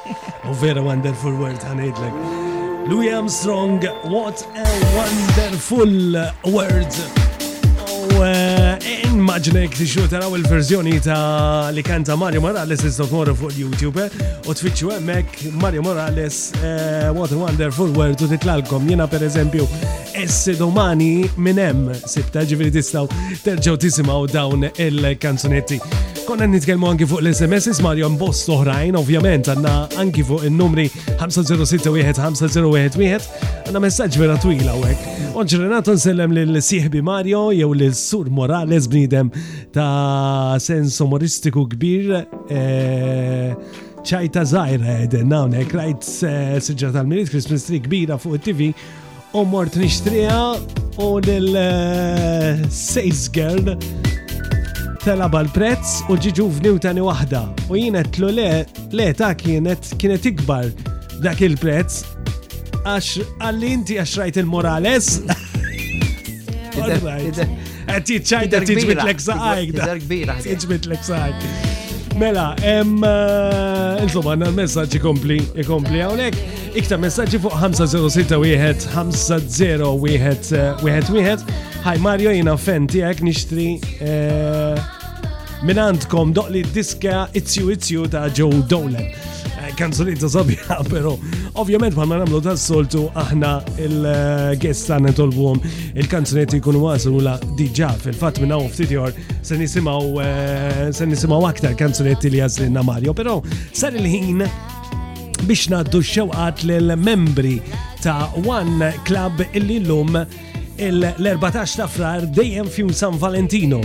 [0.44, 1.90] oh, what a wonderful world, honey.
[1.90, 2.48] Like,
[2.88, 4.64] Louis Armstrong, What a
[4.96, 6.94] Wonderful World.
[7.85, 8.79] U oh, eh,
[9.12, 14.55] immaġnek tixu taraw il-verżjoni ta' li kanta Mario Morales istaw tmorru fuq YouTube eh, u
[14.57, 16.48] tfittxu hemmhekk eh, Mario Morales
[17.12, 19.68] What a Wonderful World u titlalkom jiena per eżempju
[20.22, 22.72] essi domani minem hemm sibta ġifieri
[23.44, 25.83] terġaw tisimaw dawn il-kanzunetti.
[26.29, 29.71] Konna nitkelmu anki fuq l-SMS ma' jom bost oħrajn, ovvjament, għanna
[30.03, 30.85] anki fuq il-numri
[31.23, 33.29] 5061-5011,
[33.71, 35.07] għanna messagġ vera twila u għek.
[35.41, 39.31] Onġrenat nsellem l-sieħbi Mario, jew l-sur Morales bnidem
[39.73, 42.29] ta' sens umoristiku kbir.
[42.53, 43.57] Eh,
[44.05, 48.71] ċajta zaħira edin, eh, nawnek, rajt eh, s-sġġa tal-mirit, Christmas tree kbira fuq il-TV,
[49.33, 50.61] u mort nishtrija
[51.01, 53.79] u l-Sales Girl
[55.09, 57.47] telab bal prezz u ġiġu u tani wahda.
[57.73, 58.51] U jienet l le,
[58.92, 60.66] le ta' kienet kienet ikbar
[61.25, 62.03] dak il-prezz.
[62.85, 63.09] Għax
[63.40, 65.09] għalli inti għax rajt il-Morales.
[66.77, 67.47] Għati
[67.88, 69.79] Għet jitċajda tiġbit l-eksaqajk.
[69.79, 71.49] eksaħajk Tiġbit l eksaħajk
[72.21, 72.83] Mela, eh,
[74.03, 75.40] insomma, għanna l-messagġi kompli,
[75.71, 76.37] kompli għonek.
[76.83, 78.37] Ikta messagġi fuq 506
[78.92, 83.68] 501 eh, Hi Mario, jina fenti għek nishtri
[84.05, 84.87] eh,
[85.62, 89.11] minantkom li diska Itzju Itzju ta' Joe Dolan.
[89.79, 91.16] Kanzunetta eh, sabiħa, pero
[91.59, 93.51] ovvjament ma namlu ta' soltu aħna
[93.83, 95.61] il-guest għanna għom
[95.99, 102.40] il-kanzunetti jkunu waslu la diġa fil-fat minna u ftitjor eh, se nisimaw aktar kanzunetti li
[102.42, 103.40] jazlinna Mario, pero
[103.75, 104.42] sar il-ħin
[105.47, 107.59] biex naddu xewqat l-membri
[108.03, 110.21] ta' One Club illi l-lum
[110.79, 113.83] l-14 ta' frar dejjem fjum San Valentino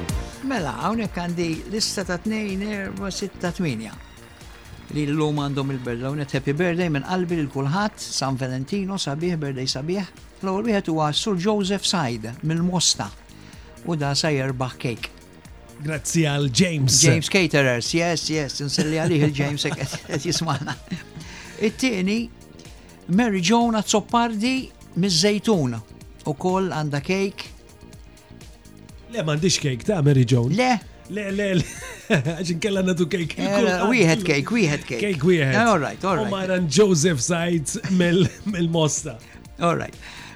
[0.44, 6.28] Mela, hawnhekk għandi lista ta' 2, 4, 6, 8 li l-lum għandhom il-birthday.
[6.36, 10.30] Happy birthday minn qalbi l kulħat San Valentino, sabiħ, birthday sabiħ.
[10.44, 13.08] L-ewwel wieħed huwa Sur Joseph Side mill-Mosta
[13.90, 15.10] u da sajer baħ cake.
[15.84, 16.98] Grazzi għal James.
[17.04, 20.76] James Caterers, yes, yes, nselli għalih il-James qed jismana.
[21.64, 22.18] It-tieni
[23.20, 24.56] Mary Jona Zoppardi
[25.00, 25.78] miż-żejtun
[26.32, 27.50] u koll għanda cake.
[29.14, 30.52] Le, mandiċ cake ta' Mary Joan.
[30.60, 30.74] Le,
[31.14, 31.64] Le, le, le,
[32.38, 33.36] għaxin kella natu cake.
[33.44, 35.02] Eh, wieħed cake, wieħed cake.
[35.10, 35.58] Cake wieħed.
[35.60, 36.32] All right, all right.
[36.32, 39.18] U maran Joseph Sides mill-mosta.
[39.60, 39.92] All right.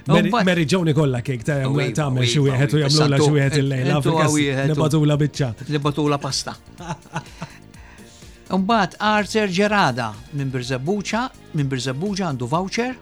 [0.08, 4.00] Mary Joni kollha kik ta' tagħmel xi wieħed u jagħmlula xi wieħed il-lejla.
[4.70, 6.06] Nibatula biċċa.
[6.08, 6.56] la pasta.
[8.48, 12.94] Umbat, Arthur Gerada minn Birzabuċa, minn Birzabuċa għandu voucher.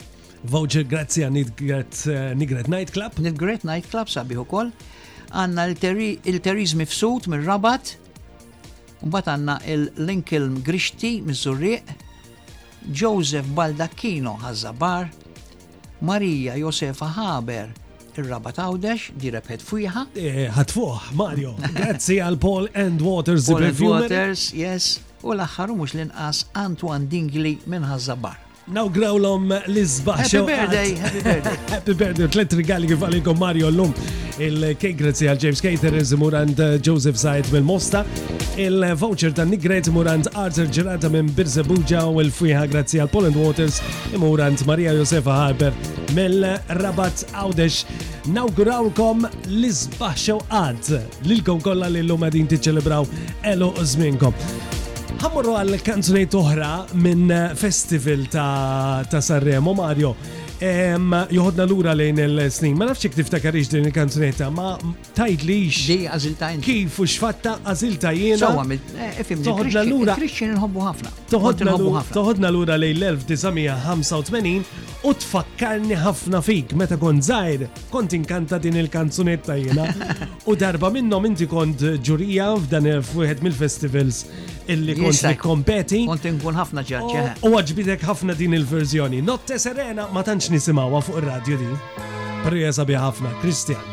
[0.51, 2.35] Voucher grazzi għan Nigret eh,
[2.75, 3.15] Night Club.
[3.23, 4.73] Nigret Night Club sabiħu kol.
[5.31, 5.69] Għanna
[6.27, 7.95] il-Teriz Mifsut minn Rabat.
[9.07, 11.95] Umbat għanna il-Lincoln Grishti minn Zurriq.
[12.91, 15.09] Joseph Baldacchino ħazzabar
[16.01, 17.69] Marija Josefa Haber,
[18.17, 23.49] ir-raba tawdex, di repet Għat eh, fuħ, Mario, grazzi għal Paul and Waters.
[23.49, 28.46] Paul and Waters, yes, u l-axħar mux l-inqas Antoine Dingli minn Hazzabar.
[28.69, 30.19] Now grow l Lisbon.
[30.19, 31.57] Happy birthday, happy birthday.
[31.73, 33.93] happy birthday, tlet rigali kif għalikom Mario l-lum.
[34.43, 38.01] Il-kejk grazzi għal James Caterers murand uh, Joseph Zajt mill-Mosta.
[38.59, 43.79] Il-voucher ta' Nigret murand Arthur Gerata minn Birzebuġa u il fwiħa grazzi għal Poland Waters
[44.19, 45.79] murand Maria Josefa Harper
[46.19, 47.87] mill-Rabat Audesh.
[48.27, 50.19] Now grow Nawgurawkom Lisbon.
[50.19, 50.91] Show ad.
[51.23, 53.07] Lilkom kolla l-lum għadin tiċelebraw
[53.55, 54.35] elu żminkom.
[55.17, 60.11] Għamurru għal kanzunej uħra minn festival ta' Sanremo Mario.
[60.57, 64.71] Joħodna l-ura lejn il-snin, ma nafxek tiftakarix iġ din il-kanzunetta, ma
[65.17, 65.81] tajt li iġ.
[66.13, 66.65] għazilta jena.
[66.65, 68.39] Kif u xfatta għazilta jena.
[68.53, 70.15] Sawa, eh, eh, toħodna l-ura.
[70.17, 71.15] Christian nħobbu ħafna.
[71.29, 74.75] Toħodna l-ura lejn l-1985
[75.05, 79.89] u tfakkarni ħafna fik, meta kont zaħir, kont inkanta din il-kanzunetta jena.
[80.47, 84.23] U darba minnom inti kont ġurija f'dan f'wieħed mill-festivals
[84.73, 86.01] illi kont li kompeti.
[86.09, 87.23] Kont nkun ħafna ġaġġa.
[87.39, 87.55] U eh.
[87.61, 89.23] għagġbitek ħafna din il-verżjoni.
[89.25, 91.71] Notte serena ma tantx nisimgħuha fuq ir-radju di.
[92.47, 93.85] Prija sabi ħafna, Kristjan.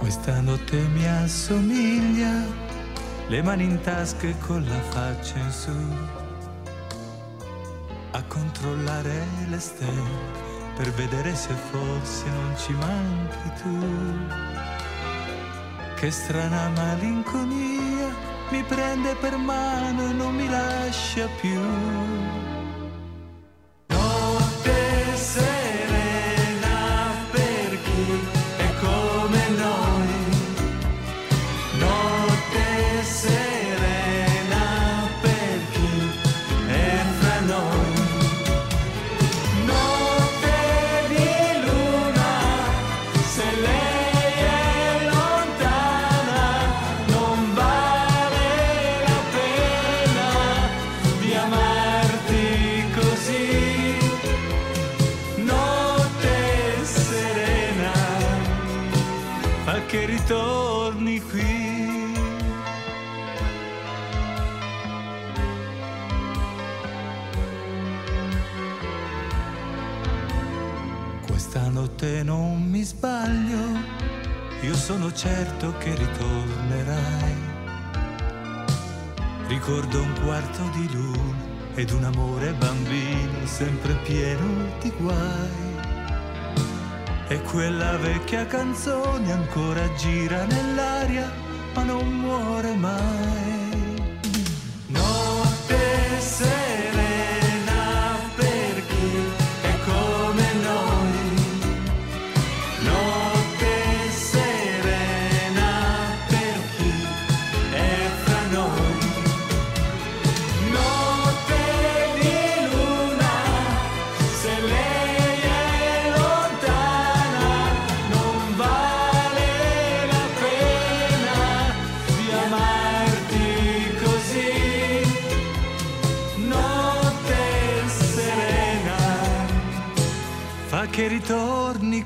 [0.00, 2.32] Questa notte mi assomiglia,
[3.32, 5.76] le mani in tasca e con la faccia in su,
[8.12, 9.20] a controllare
[9.50, 10.42] le stelle
[10.76, 14.34] per vedere se forse non ci manchi tu.
[15.96, 18.12] Che strana malinconia
[18.50, 21.60] mi prende per mano e non mi lascia più.
[23.86, 25.53] Notte sei.
[71.74, 73.80] notte non mi sbaglio,
[74.62, 77.36] io sono certo che ritornerai.
[79.48, 81.42] Ricordo un quarto di luna
[81.74, 85.72] ed un amore bambino sempre pieno di guai.
[87.26, 91.28] E quella vecchia canzone ancora gira nell'aria,
[91.74, 93.43] ma non muore mai.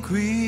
[0.08, 0.47] qui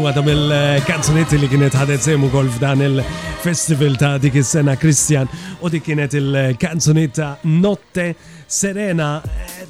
[0.09, 3.03] għadam eh, il-kanzunetti eh, li kienet ħadet semu kol f'dan il-
[3.43, 5.27] Festival ta' dik is-sena Christian
[5.60, 8.13] u dik kienet il-kanzunetta Notte
[8.53, 9.10] Serena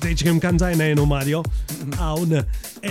[0.04, 1.40] eh, kem kantajna jenu Mario
[1.98, 2.38] għawn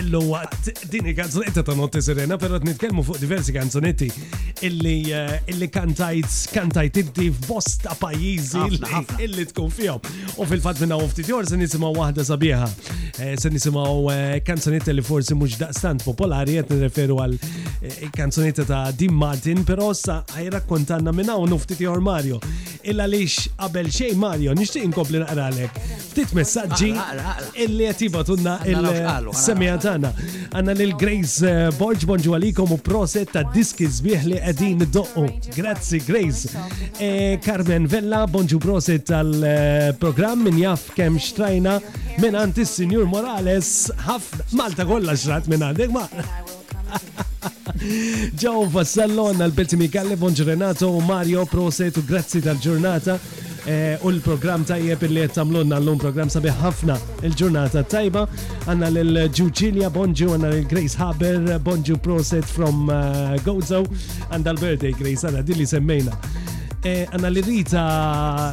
[0.00, 4.08] illu għat dini kanzunetta ta' Notte Serena pero t-nitkelmu fuq diversi kanzunetti
[4.66, 8.66] illi eh, illi kantajt kantajt inti f'bosta pajizi
[9.28, 10.02] illi tkun fihom
[10.34, 12.66] u fil-fat minna ufti ftit se nisima wahda sabiħa
[13.22, 14.10] eh, se nisima u
[14.42, 17.38] kanzunetta li forsi mux daqstant popolari jett nireferu għal
[18.18, 22.40] kanzunetta ta' Dean Martin pero sa' ħajrak kontanna minna u nuftit jor Mario.
[22.84, 25.76] Illa lix qabel xej Mario, nishtiq inkompli naqralek.
[26.08, 30.10] Ftit messagġi ah, illi jatibatunna il-semija tana.
[30.52, 35.26] Għanna l-Grace eh, Borġ bonġu għalikom u proset ta' diski zbieħ li għedin doqqu.
[35.58, 36.50] Grazzi Grace.
[36.98, 41.76] Eh, Carmen Vella, bonġu proset tal-program eh, minn jaff kem xtrajna
[42.22, 43.74] minn għantis Signor Morales
[44.06, 46.08] ħafna Malta kollha xrat minn għandek ma.
[48.38, 53.16] Ġaw Vassallon, Alberti Mikalle, Bonġ Renato, Mario, Proset, grazzi tal-ġurnata
[53.70, 58.26] eh, u l-program tajjeb li qed l-lum program sabiħ ħafna il-ġurnata tajba.
[58.66, 63.82] Għanna lil ġuġilja Bonġu, għanna l Grace Haber, Bonġu Proset from eh, Gozo,
[64.30, 66.14] għanna l-birthday Grace, għanna dilli semmejna.
[66.86, 67.82] Eh, għanna l-Rita,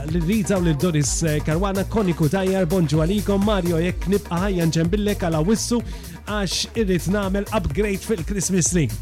[0.09, 5.81] l-Rita u l-Doris Karwana, Koniku Tajjar, Bonġu għalikom, Mario jek nibqa ħajjan ġembillek għala wissu
[6.29, 8.85] għax irrit namel upgrade fil-Christmas tree.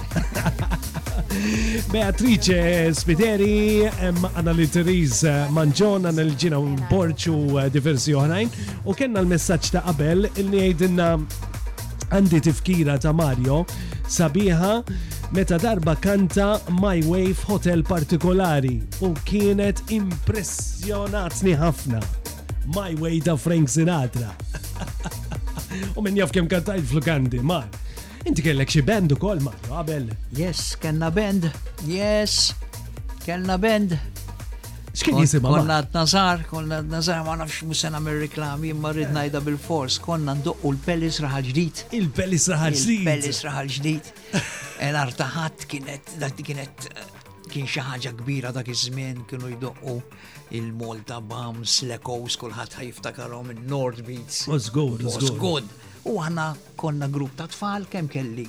[1.92, 8.50] Beatrice Spiteri, għanna li Therese Manġon, għanna li ġina Borċu eh, diversi oħrajn,
[8.88, 11.08] u kena l-messagġ ta' qabel il-li għajdinna
[12.16, 13.58] għandi tifkira ta' Mario
[14.08, 14.74] sabiħa
[15.36, 16.48] meta darba kanta
[16.80, 22.00] My Way Hotel partikolari u kienet impressjonatni ħafna.
[22.76, 24.32] My Way da Frank Sinatra.
[25.96, 27.62] U minn jaf kem kantajt flukandi, ma.
[28.28, 30.08] Inti kellek xi band ukoll ma, qabel.
[30.38, 31.46] Yes, kellna band.
[31.88, 32.54] Yes,
[33.26, 33.98] kellna band.
[34.98, 35.44] X'kien għabel?
[35.46, 39.12] Konna nazar, konna nazar ma nafx musen għamil reklami imma rrid eh.
[39.14, 41.84] ngħidha bil-fors, konna ndoqqu l pellis raħal ġdid.
[42.00, 42.96] il pellis raħal ġdijt.
[43.04, 44.10] Il-pelis raħal ġdid.
[44.88, 46.88] el artaħat kienet, dak kienet
[47.54, 49.54] kien xi ħaġa kbira dak iż-żmien kienu
[49.94, 50.00] u
[50.50, 54.46] il-Malta Bums, Lekos, echoes kullħat ħajiftakarhom il-Nord Beats.
[54.48, 55.40] Was good, was good.
[55.42, 55.74] good.
[56.08, 58.46] U għanna konna grupp ta' tfal kemm kelli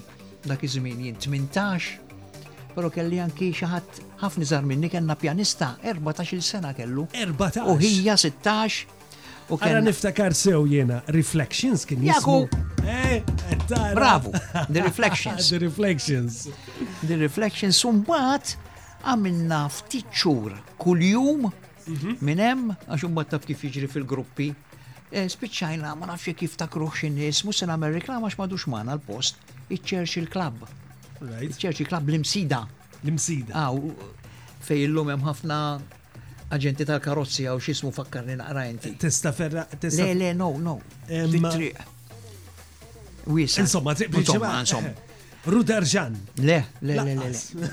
[0.46, 6.70] dak iż-żmien jien 18, pero kelli anki xaħat ħafna zar minni kellna pjanista 14-il sena
[6.76, 7.08] kellu.
[7.16, 7.66] 14.
[7.72, 8.94] U hija 16.
[9.48, 12.44] U niftakar sew jiena Reflections kien jismu.
[12.88, 13.22] Eh,
[13.94, 14.30] Bravo,
[14.70, 15.48] The Reflections.
[15.50, 16.48] the Reflections.
[17.02, 18.54] the Reflections, un bat
[19.08, 21.48] għamilna ftit xhur kuljum
[21.88, 22.14] Mhm.
[22.24, 24.48] Minem, hemm għax taf kif jiġri fil-gruppi.
[25.10, 28.92] Eh, spiċċajna ma nafxie kif ta' xi nies, mhux se nagħmel reklama għax m'għadux magħna
[28.98, 29.36] l-post
[29.70, 30.66] iċ-Churchill Club.
[31.20, 32.66] Iċ-Churchill Club l-imsida.
[33.04, 33.54] L-imsida.
[33.54, 35.60] Aw, ah, fej illum hemm ħafna
[36.54, 38.94] agenti tal-karozzi għaw xismu fakkarni naqra inti.
[39.00, 40.04] Testa ferra, testa.
[40.04, 40.80] Le, le, no, no.
[43.28, 43.60] Wisa.
[43.60, 44.92] Insomma, Insomma, insomma.
[45.44, 46.14] Rudarġan.
[46.40, 47.68] Le, le, le, le.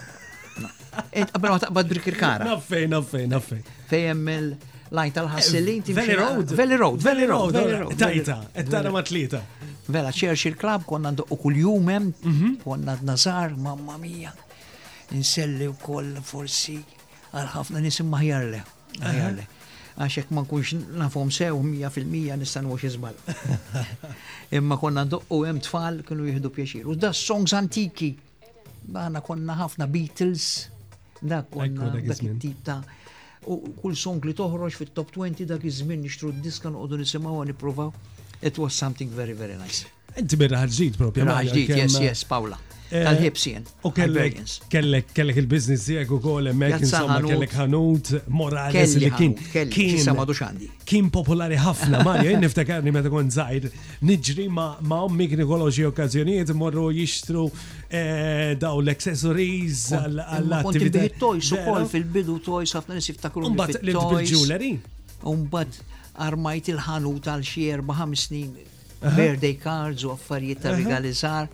[0.57, 2.45] Għabra ma taqbad kara.
[2.47, 3.61] Naffej, naffej, naffej.
[3.89, 5.83] Fejem il-lajn tal-ħassilin.
[5.97, 6.53] Veli Road.
[6.55, 7.55] Veli Road, Veli Road.
[7.55, 9.41] Eh, Tajta, ettara matlita.
[9.87, 14.31] Vela, Churchill Club konna u kull jumem, hemm, konna d-nazar, mamma mia!
[15.13, 16.79] Inselli u koll forsi
[17.33, 18.63] għal-ħafna nisim maħjarle.
[19.03, 19.45] Maħjarle.
[19.95, 23.13] Għaxek ma nkunx nafom sew 100% nistan u xizbal.
[24.57, 26.87] Imma konna u hemm tfal kienu jihdu pjaċir.
[26.91, 28.13] U da songs antiki.
[28.93, 30.45] Għana konna ħafna Beatles,
[31.21, 32.77] dak konna dak tip ta'
[33.49, 37.93] u kull song li toħroġ fit-top 20 dak iż-żmien nixtru d-diska noqogħdu nisimgħu nippruvaw.
[38.41, 39.85] It was something very, very nice.
[40.19, 41.25] Inti birra ħarġit propja.
[41.27, 42.57] Ħarġit, yes, yes, Paula.
[42.95, 43.63] Eh, Tal-ħibsien.
[43.83, 44.43] U kellek
[45.09, 49.33] kellek il-biznis jek u kol, hemmhekk insomma kellek ħanut Morales li kien
[49.73, 50.67] kien samadux għandi.
[50.87, 53.71] Kien popolari ħafna Mario, jien niftakarni meta kon zaħir,
[54.05, 57.47] nġri ma' ommi kien ikoloġi okkazjoniet, morru jixtru
[57.89, 61.01] eh, daw l-accessories għall-attività.
[61.09, 63.49] Konti toys ukoll fil-bidu toys ħafna nies jiftakru.
[63.57, 64.71] Mbagħad l-ġewelry.
[65.25, 65.81] Mbagħad
[66.29, 68.53] armajt il-ħanut għal xi erba' ħames snin
[69.01, 71.47] birthday cards u affarijiet ta' regalizar.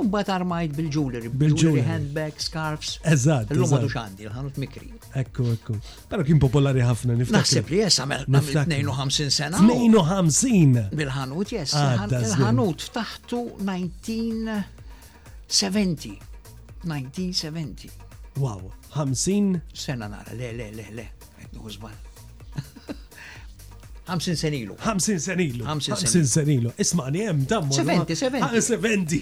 [0.00, 3.00] U bat armajt bil-jewelry, bil-jewelry, handbags, scarves.
[3.12, 3.48] Eżat.
[3.54, 4.88] L-lum għadu xandi, l-ħanut mikri.
[5.18, 5.72] Ekku, ekku.
[6.10, 7.34] Pero kien popolari ħafna nifta.
[7.34, 9.56] Naħseb li jess għamel 52 sena.
[9.58, 10.94] 52!
[11.02, 11.72] Bil-ħanut, jess.
[11.80, 16.14] Ah, il-ħanut ftaħtu 1970.
[16.86, 17.90] 1970.
[18.38, 18.62] Wow,
[18.94, 21.08] 50 sena nara, le, le, le, le,
[21.42, 21.98] Għetnu għuzbal.
[24.08, 24.76] 50 senilu.
[24.86, 25.64] 50 senilu.
[25.66, 26.72] 50 senilu.
[26.78, 27.72] Ismani, jem, dammu.
[27.72, 28.62] 70, 70.
[28.62, 29.18] 70.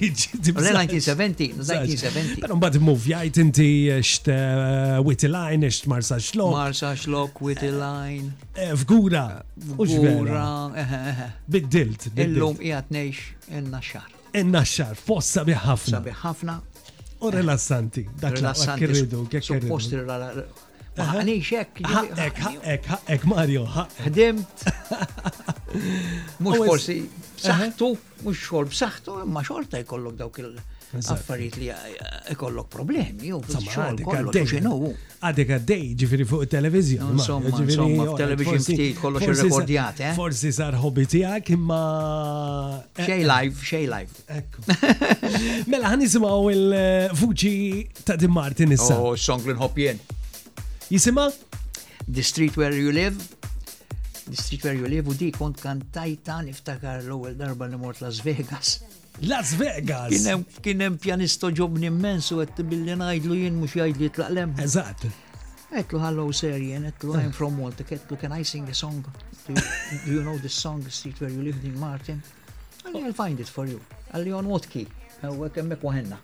[0.54, 3.68] 1970, Pero mbad muvjajt inti
[4.02, 6.52] xt eh, Wittilajn, xt Marsa Xlok.
[6.54, 8.30] Marsa Xlok, Wittilajn.
[8.54, 9.42] Eh, fgura.
[9.74, 10.46] Fgura.
[10.76, 12.10] Eh, biddilt.
[12.14, 14.06] Illum ijat neħx inna xar.
[14.38, 15.98] Inna xar, fossa biħafna.
[15.98, 16.60] Sabiħafna.
[17.26, 18.04] U relassanti.
[18.20, 19.02] Dak relassanti.
[19.42, 19.96] Supposti
[20.96, 21.80] Għani xek.
[21.86, 22.40] Ħaqek,
[22.76, 23.66] Ek ħaqek, Mario,
[24.06, 24.62] ħdimt.
[26.44, 27.02] Mux forsi
[27.36, 27.90] b'saħħtu,
[28.24, 30.56] mux xol b'saħħtu, imma xorta jkollok dawk il-
[30.96, 31.66] affarijiet li
[32.32, 33.40] ikollok eh, problemi, u
[34.40, 34.76] xinu.
[35.26, 37.10] Għadek għaddej ġifiri fuq il-televizjon.
[37.18, 40.14] Insomma, insomma, television ftit kollox il-rekordjat, eh?
[40.16, 41.82] Forsi sar hobby tijak, imma.
[42.96, 44.20] Xej eh, live, xej live.
[44.38, 44.62] Ekku.
[45.74, 48.96] Mela, għanisimaw il-vuċi ta' Tim Martin issa.
[48.96, 50.00] Oh, xonglin hopjen.
[50.90, 51.32] Jisima?
[52.12, 53.14] The Street Where You Live.
[54.30, 55.58] The Street Where You Live u di kont
[55.92, 58.82] tajtan iftakar l-ewwel darba li mort Las Vegas.
[59.22, 60.14] Las Vegas!
[60.62, 64.54] Kien pjanisto ġobni immens u billi najdlu jien mhux jgħidli jitlaqlem.
[64.62, 65.06] Eżat.
[65.74, 69.02] Għetlu hello sir jien, għetlu I'm from Malta, għetlu can I sing a song?
[69.48, 69.66] Do you,
[70.04, 72.22] do you know the song The Street Where You Live, Dean Martin?
[72.84, 73.80] Għalli I'll find it for you.
[74.14, 74.86] Għalli on what key?
[75.26, 76.22] Għu għemmek wahenna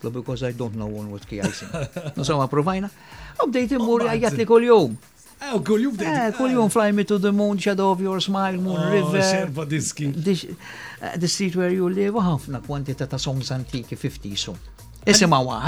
[0.00, 2.14] club because I don't know one what KIC.
[2.16, 2.90] No so sama provina.
[3.42, 4.80] Update him, Muri, I jgħajat the call you.
[5.38, 8.56] Oh, call kol-jum call you and fly me to the moon, shadow of your smile,
[8.56, 9.22] moon oh, river.
[9.22, 10.08] Serba diski.
[11.00, 14.56] Eh, the street where you live, ħafna kwantita ta' songs antiki 50 so.
[14.56, 14.58] Esse hato
[15.04, 15.06] jobko.
[15.06, 15.62] Isimawa,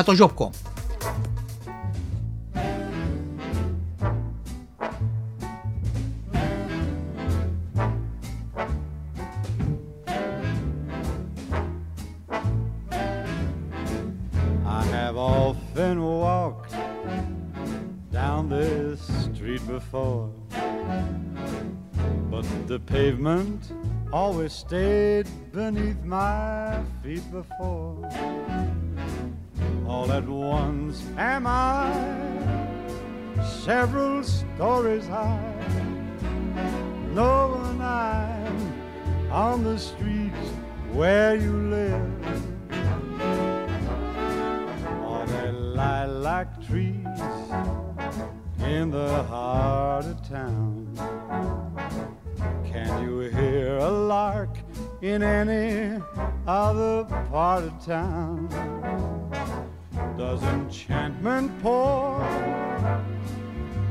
[0.59, 1.39] ħatoġobkom.
[19.71, 20.29] before.
[22.29, 23.73] But the pavement
[24.13, 27.97] always stayed beneath my feet before.
[29.87, 31.93] All at once am I
[33.65, 35.65] several stories high.
[37.15, 38.59] No one I'm
[39.33, 40.49] on the streets
[40.93, 42.27] where you live.
[45.17, 46.97] On a lilac trees
[48.65, 50.87] in the heart of town.
[52.71, 54.51] Can you hear a lark
[55.01, 56.03] in any
[56.47, 58.49] other part of town?
[60.17, 62.21] Does enchantment pour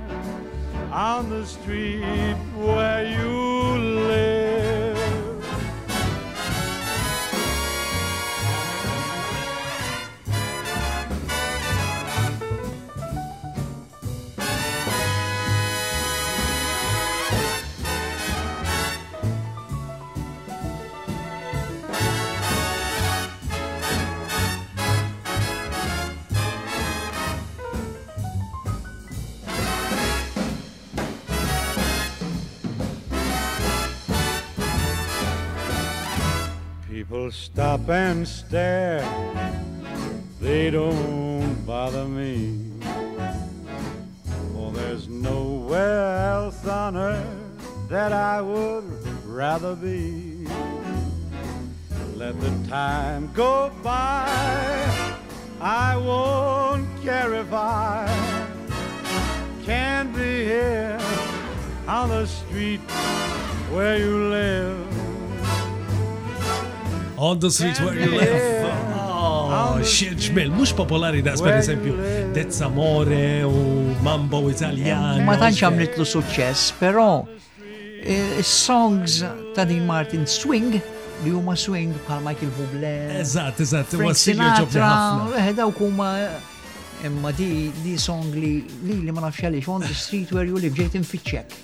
[0.91, 3.27] on the street where you
[4.09, 4.36] live.
[37.07, 38.99] People stop and stare,
[40.41, 42.61] they don't bother me.
[44.53, 48.83] For there's nowhere else on earth that I would
[49.25, 50.45] rather be.
[52.17, 55.15] Let the time go by,
[55.61, 58.49] I won't care if I
[59.63, 60.99] can't be here
[61.87, 62.81] on the street
[63.71, 64.95] where you live.
[67.18, 68.45] On the street where you live.
[69.82, 71.95] Xil oh, mux popolari daqs per esempio,
[72.34, 75.24] Dezza More u Mambo Italiano.
[75.26, 77.26] Ma tantx lu suċċess, però
[78.05, 79.24] eh, songs
[79.57, 80.78] ta' din Martin Swing
[81.24, 82.93] li huma swing bħal Michael Bublé.
[83.24, 83.63] Eżatt,
[83.97, 86.11] u Wassilio ġobni Eħda u kuma,
[87.01, 90.99] emma di song li li ma nafx għaliex on the street where you live ġejt
[91.01, 91.57] infiċċek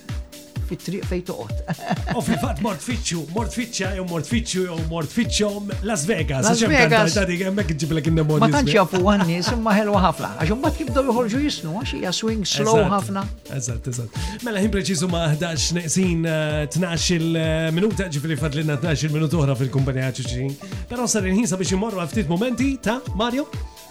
[0.68, 1.82] fit-triq fej toqgħod.
[2.18, 6.45] U fil fat mort fitxu, mort jew mort fitxu jew mort Las Vegas.
[6.47, 7.16] Las Vegas.
[7.18, 8.41] Hemmhekk ġiblek in-nemod.
[8.43, 12.86] Ma tantx jafu għan-nies ħelwa ħafna għax imbagħad jibdew joħorġu jisnu għax hija swing slow
[12.93, 13.26] ħafna.
[13.57, 14.20] Eżatt, eżatt.
[14.45, 16.28] Mela ħin preċiżu ma 11 neqsin
[16.74, 20.55] 12 eh, minuta ġifieri fadlilna 12 minut oħra fil-kumpanija ċiċin.
[20.91, 23.49] Però sar il-ħin sabiex imorru momenti ta' Mario?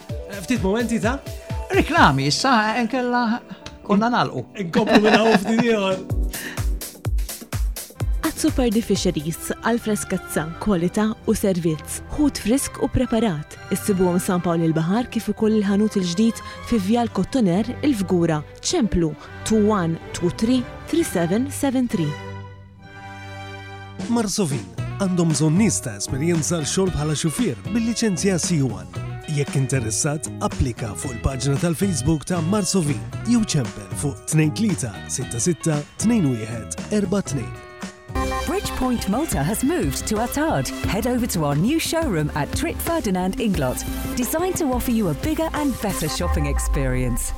[0.09, 1.18] Eh, ftit momenti ta'
[1.73, 3.55] Reklami, sa' enkella eh,
[3.85, 4.45] konna nalqu.
[4.99, 5.33] minna u
[8.43, 12.01] Superdi Fisheries għal freskazza, kwalità u servizz.
[12.16, 13.55] Hut frisk u preparat.
[13.70, 16.36] Issibuhom San Pawl il-Bahar kif ukoll il-ħanut il-ġdid
[16.66, 18.38] fi Vjal Kottoner il-Fgura.
[18.59, 19.11] Ċemplu
[19.47, 20.59] 2123
[20.90, 22.07] 3773.
[24.12, 24.66] Marsovin,
[25.07, 28.88] għandhom zonnis ta' esperjenza l-xogħol bħala xufier bil-liċenzja C1.
[29.38, 33.05] Jekk interessat, applika fuq il-paġna tal-Facebook ta' Marsovin.
[33.30, 34.90] jew ċempel fuq 66
[36.03, 36.49] 21
[36.90, 37.72] 42.
[38.47, 40.66] Bridgepoint Malta has moved to Attard.
[40.86, 43.78] Head over to our new showroom at Trip Ferdinand Inglot,
[44.16, 47.30] designed to offer you a bigger and better shopping experience.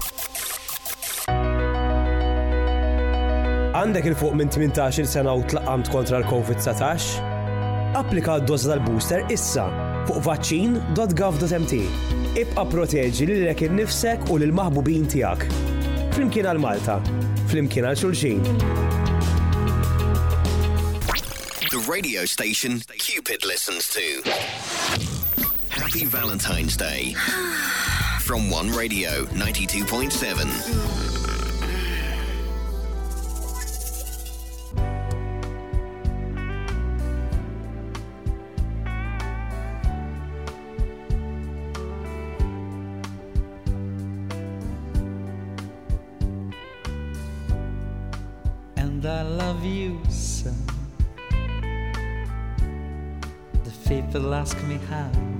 [3.76, 7.12] Għandek il-fuq minn 18 sena u tlaqqamt kontra l-COVID-19?
[8.00, 9.66] Applika d-doza tal-booster issa
[10.08, 11.76] fuq vaccin.gov.mt.
[12.46, 15.44] Ibqa proteġi li l-ek nifsek u l-maħbubin tijak.
[16.16, 16.96] Flimkien għal-Malta,
[17.52, 18.93] flimkien għal-xulxin
[21.88, 24.22] radio station Cupid listens to.
[25.70, 27.12] Happy Valentine's Day.
[28.20, 31.03] From One Radio 92.7.
[54.14, 55.33] that'll ask me how.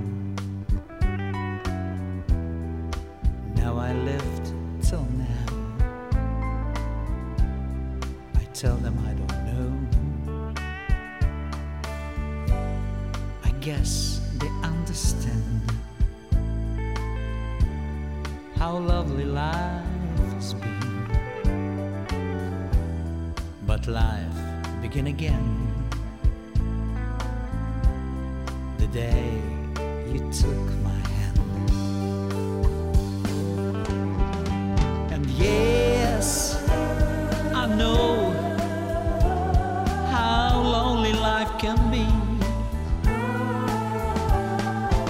[41.65, 42.05] can be.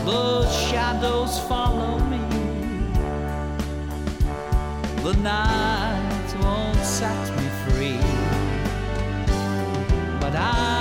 [0.09, 2.23] The shadows follow me.
[5.07, 8.07] The night won't set me free.
[10.21, 10.74] But I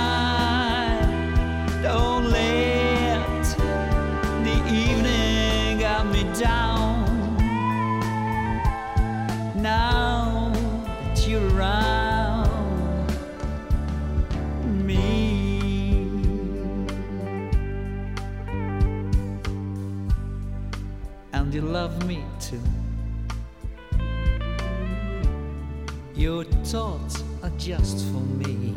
[26.74, 28.74] thoughts are just for me.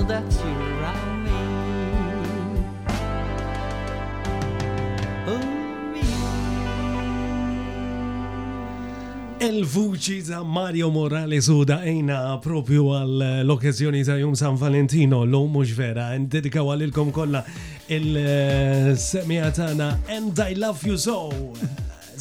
[0.08, 1.42] that you're around me.
[9.44, 15.24] Il-vuċi oh, za Mario Morales u da ejna propju għal l-okkazjoni ta' Jum San Valentino
[15.28, 17.44] l mux vera, ndedikaw għalilkom kolla
[17.88, 21.28] il-semija eh, tana And I Love You So.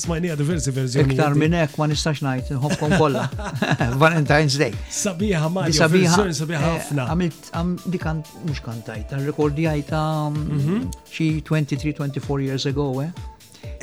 [0.03, 1.15] Smajni għad diversi verżjoni.
[1.15, 3.27] Iktar minn hekk ma nistax ngħid inħobkom kollha.
[4.03, 4.75] Valentine's Day.
[4.91, 6.17] Sabiħa ma sabiħa.
[6.39, 7.05] Sabiħa eh, ħafna.
[7.07, 10.01] Għamilt dik mhux kantajt, rekordijajta
[10.33, 10.81] mm, mhm.
[11.13, 13.13] xi 23-24 years ago, eh?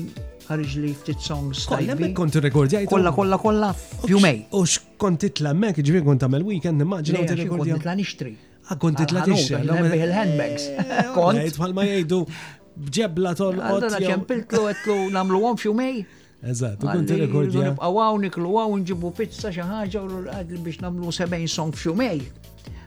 [0.50, 1.68] ħarġ li ftit songs.
[1.70, 2.90] Kolla mek konti rekordjajt.
[2.90, 3.70] Kolla, kolla, kolla,
[4.08, 4.46] fjumej.
[4.64, 7.78] Ux konti t-lammek, ġivin konti għamel weekend, immaġina u t-rekordja.
[7.78, 8.36] Kolla nixtri.
[8.74, 9.62] Għakun titla t-ixxa.
[9.62, 10.70] Il-handbags.
[11.14, 11.58] Kont.
[11.60, 12.20] Palma jgħidu
[12.88, 13.84] bġebla tolqot.
[13.84, 16.00] Għadna ċempiltlu għetlu namlu għom fjumej.
[16.46, 17.62] Eżat, u kunti rekordi.
[17.76, 22.24] Għawaw niklu għaw nġibu pizza xaħġa u għadli biex namlu 70 song fjumej.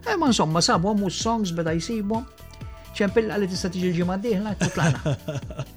[0.08, 2.26] Ma insomma, sabu għom u songs beda jisibom.
[2.98, 5.68] ċempilla li tista tiġi ġimma diħla, tutlana.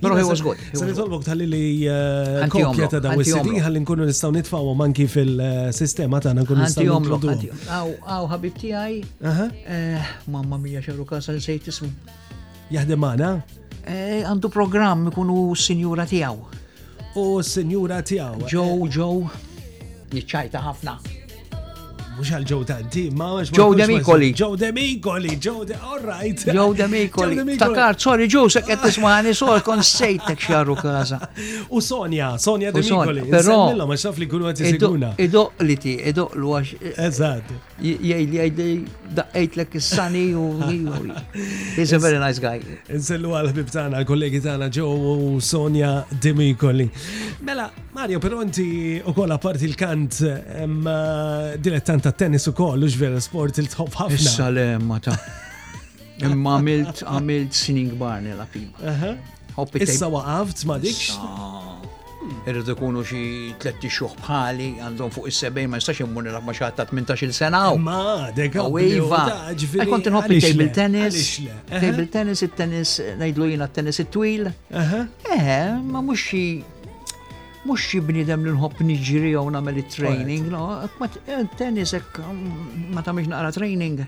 [0.00, 0.56] Pero he was good.
[0.78, 1.86] Se nitolbok tal li
[2.52, 7.58] kopja eh, ta' daw is-CD ħalli nkunu nistgħu nitfgħu manki fil-sistema tagħna nkunu nistgħu nitfgħu.
[7.64, 8.94] Aw ti għaj,
[9.24, 11.90] eh, Mamma mia xeru kasa nsejt ismu.
[12.74, 13.32] Jahde maħna?
[13.84, 16.62] Eh, għandu program ikunu s-sinjura tiegħu.
[17.20, 18.48] U s-sinjura tiegħu.
[18.52, 19.44] Joe, Joe,
[20.14, 20.98] jiċċajta ħafna
[22.14, 23.50] mux għal Joe Tanti, ma mux.
[23.50, 24.32] Joe Demikoli.
[24.36, 26.44] Joe Demikoli, Joe De, all right.
[26.50, 27.56] Joe Demikoli.
[27.58, 31.18] Takart, sorry Joe, se kett tismani sor, kon sejtek xarru kaza.
[31.74, 33.26] U Sonja, Sonja Demikoli.
[33.30, 33.58] Pero.
[33.84, 35.12] ma xaf li kunu għati seguna.
[35.20, 36.74] Ido li ti, ido lu għax.
[36.80, 37.50] Eh, Eżad.
[37.84, 38.68] Jgħid li għajdi
[39.18, 40.44] daqqajt l s-sani u.
[41.74, 42.60] He's a very nice guy.
[42.92, 43.74] Nsellu għal ħbib
[44.06, 46.88] kollegi tana Joe u Sonja Demikoli.
[47.44, 53.20] Mela, Mario, pero inti u kolla parti l-kant eh, dilettant ta' tennis koll, u ġvera
[53.24, 54.18] sport il top ħafna.
[54.18, 55.16] Issa le, ma ta'
[56.28, 59.16] imma għamilt għamilt sinin gbar nela prima.
[59.80, 61.16] Issa waqaft ma dikx?
[62.48, 63.22] Irrid ikunu xi
[63.60, 66.70] tletti xuħ bħali għandhom fuq is-sebej ma jistax immur nilab ma iva.
[66.76, 67.62] ta' 18-il sena.
[67.88, 68.66] Ma, deka.
[68.76, 69.22] Wejva.
[69.88, 71.38] Kont inħobb table tennis.
[71.70, 74.52] Table tennis, it-tennis, eh, ngħidlu jiena t-tennis it-twil.
[74.74, 76.64] Eh, ma mhux
[77.64, 83.30] mux jibni dem l-nħob nġiri għu namel it-training, no, eh, tennis hekk mm, ma tagħmilx
[83.32, 84.04] naqra training.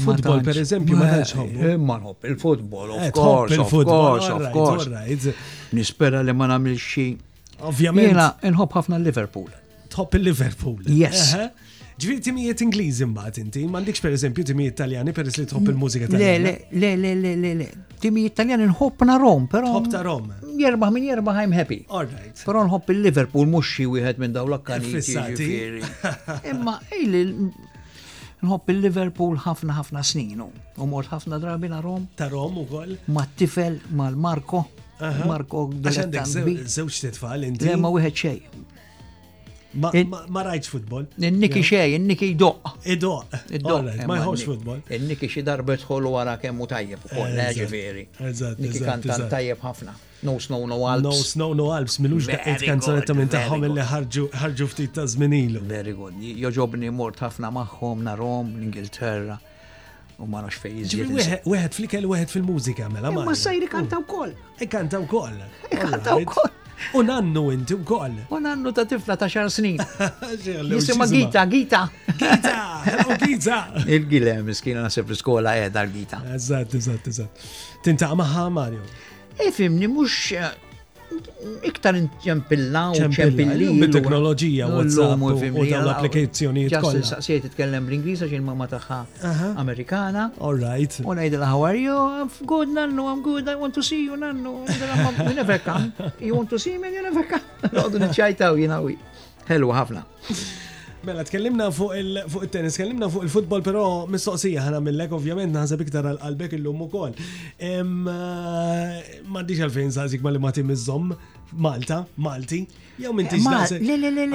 [0.00, 1.56] futbol per eżempju ma eh, hobb.
[1.70, 5.36] Eh, ma nħobb il-futbol, of course, of course, of course.
[5.76, 7.12] Nispera li ma nagħmel xie.
[7.64, 8.10] Ovvijament.
[8.12, 9.52] Jena, nħobb ħafna Liverpool.
[9.94, 10.84] Top il-Liverpool.
[10.90, 11.36] Yes.
[12.02, 16.54] Ġifiri timijiet Ingliż imbagħad inti, m'għandikx pereżempju timijiet Taljani peress li tħobb il-mużika Taljana.
[16.74, 17.68] Le, le, le, le, le, le.
[18.02, 19.68] timijiet Taljani nħobb na Rom, però.
[19.70, 20.26] Nħobb ta' Rom.
[20.58, 21.78] Jerbaħ minn jerbaħ I'm happy.
[21.94, 22.34] All right.
[22.42, 25.86] Però nħobb il-Liverpool mhux xi wieħed minn dawn l-akkanijiet.
[26.50, 27.22] Imma ejli
[28.44, 32.10] nħobb il-Liverpool ħafna ħafna snin u mort ħafna drabi na Rom.
[32.18, 32.98] Ta' Rom ukoll.
[33.14, 34.66] mat tifel mal-Marko.
[35.28, 37.70] Marko għaxan dek zewċ t titfall inti.
[37.78, 38.38] Ma' wieħed xej.
[40.28, 41.06] Ma rajt futbol.
[41.16, 42.58] Niki xej, niki doq.
[42.86, 43.24] Idoq.
[43.56, 43.82] Idoq.
[44.06, 44.80] Ma jħobx futbol.
[45.08, 48.04] Niki xi darbet tħollu wara kemmu tajjeb u koll, ġifieri.
[48.62, 49.96] Niki kantan tajjeb ħafna.
[50.24, 51.02] No Snow No Alps.
[51.02, 53.86] No Snow No Alps, milux daqqet kanzonetta minn taħħom illi
[54.34, 55.64] ħarġu ftit ta' zminilu.
[55.68, 56.22] Very good.
[56.46, 59.40] Joġobni mort ħafna maħħom na Rom, l-Ingilterra.
[60.22, 60.92] U ma nafx fejiz.
[60.94, 61.64] jiġri.
[61.74, 63.10] flikel, fl fil-mużika mela.
[63.10, 64.30] Ma sajri kantaw kol.
[64.60, 65.40] E kantaw kol.
[65.68, 66.52] E kantaw kol.
[66.94, 68.16] Un annu inti u koll.
[68.30, 69.76] Un annu ta' tifla ta' xar snin.
[70.72, 71.82] Jisimha Gita, Gita.
[72.16, 73.58] Gita, hello Gita.
[73.96, 76.22] Il-gile miskina nasib l skola qiegħda l-Gita.
[76.36, 77.46] Eżatt, eżatt, eżatt.
[77.86, 78.84] Tinta' maħħa, Mario.
[79.38, 80.52] E fimni, mux eh,
[81.68, 83.68] iktar ċempillaw ċempilli.
[83.82, 86.66] Bit-teknoloġija u u tal-applikazzjoni.
[86.72, 88.98] Ġas il-saqsijiet titkellem bl-Ingliż għax il-mamma tagħha
[89.64, 90.26] Amerikana.
[90.40, 90.98] All right.
[91.04, 91.94] U ngħidilha how are you?
[91.94, 94.56] I'm good nannu, I'm good, I want to see you nannu.
[94.64, 95.92] You never come.
[96.20, 97.44] You want to see me, you never come.
[97.72, 98.98] Noqdu niċċajtaw jiena wi.
[99.48, 100.06] Helwa ħafna.
[101.04, 106.54] Mela, tkellimna fuq il-tennis, tkellimna fuq il-futbol, pero mistoqsija ħana mill-lek, ovvjament, naħseb iktar għal-qalbek
[106.58, 107.12] il-lum u kol.
[107.58, 107.76] Eh,
[109.34, 111.12] għal għalfejn zazik ma li ma timizzom,
[111.64, 112.62] Malta, Malti,
[112.98, 113.44] jew minn tiġ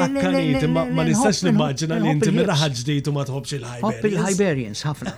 [0.05, 4.19] Akkanit, ma nistax nimmaġina li inti mirraħa ġdijt u ma tħobx il ħajber Hopp il
[4.27, 5.15] ħajberjens ħafna.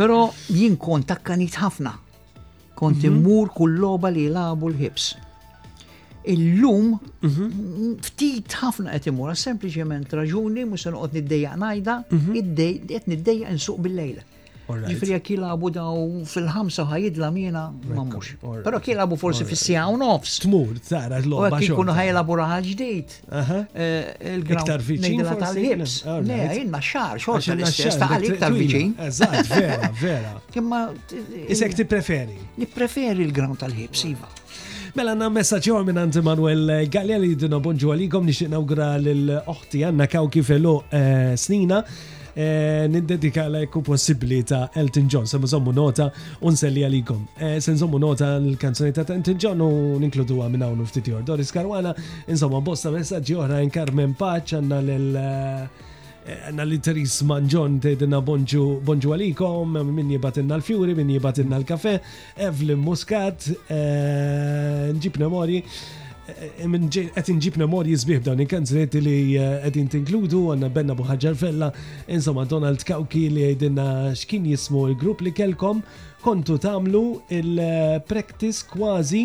[0.00, 0.18] Pero
[0.48, 1.94] jien kont akkanit ħafna.
[2.80, 3.20] Kont mhm.
[3.20, 5.12] immur kull loba li labu l-hips
[6.28, 7.94] illum mhm.
[8.04, 12.58] ftit ħafna qed imur sempliċement raġuni mhux se noqgħod niddejja ngħidha, mhm.
[12.90, 14.26] qed niddejja insuq bil-lejla.
[14.70, 15.96] Ġifri jek jilabu daw
[16.30, 18.36] fil-ħamsa ħajidla miena ma mux.
[18.62, 20.36] Pero kilabu forsi fis sija u nofs.
[20.44, 21.58] Tmur, tara l-logħba.
[21.58, 23.16] Jek ikunu ħajlabu raħal ġdijt.
[23.40, 25.08] Eh, iktar viċin.
[25.08, 28.92] nejdila tal ħibs Ne, jenna xar, xorta l-istess ta' għalik tal-viċin.
[29.08, 30.36] Eżatt, vera, vera.
[30.62, 30.84] Imma.
[31.48, 32.38] Isek eh, ti preferi?
[32.60, 34.30] Ni preferi il tal ħibs iva.
[34.98, 40.26] Mela għanna għor minn Ante Manuel Galliali dina bonġu għalikom nix inaugura l-oħti għanna kaw
[40.34, 41.78] kifelu eh, snina
[42.34, 46.08] eh, niddedika l-ekku possibli ta' Elton John, semmu zommu nota
[46.42, 47.20] unselli għalikom.
[47.38, 49.70] Eh, Sen zommu nota l-kanzoni ta' Elton John u
[50.02, 51.22] ninkludu għamina unu ftitjor.
[51.28, 51.94] Doris Karwana,
[52.26, 55.94] insomma, bosta messagġi oħra in Carmen Paċ għanna l-
[56.34, 61.96] għanna l Teris manġon tejdina bonġu bonġu għalikom, minn jibatinna l-fjuri, minn jibatinna l-kafe,
[62.36, 69.96] Evelyn Muscat, eh, nġib memori, eh, għet nġib memori jizbih dawn il-kanzunetti li eh, għed
[69.96, 71.72] tinkludu għanna Benna buħħaġar Fella,
[72.08, 75.82] insomma Donald Kauki li għedinna xkien jismu il-grupp li kelkom,
[76.20, 79.24] kontu tamlu il-practice kważi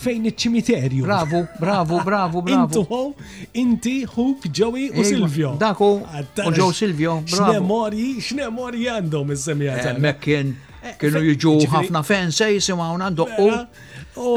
[0.00, 1.02] fejn iċ-ċimiterju.
[1.04, 2.80] Bravo, bravo, bravo, bravo.
[2.80, 5.52] Intu inti, Hoop, Joey u Silvio.
[5.60, 5.90] Daku,
[6.46, 7.52] u Joe Silvio, bravo.
[7.52, 10.28] X'nemorji, x'nemorji għandhom is-semija tal-mek.
[10.30, 10.56] Eh,
[10.88, 13.28] eh, kienu jiġu ħafna fensej, eh, simgħu għandu
[14.18, 14.32] U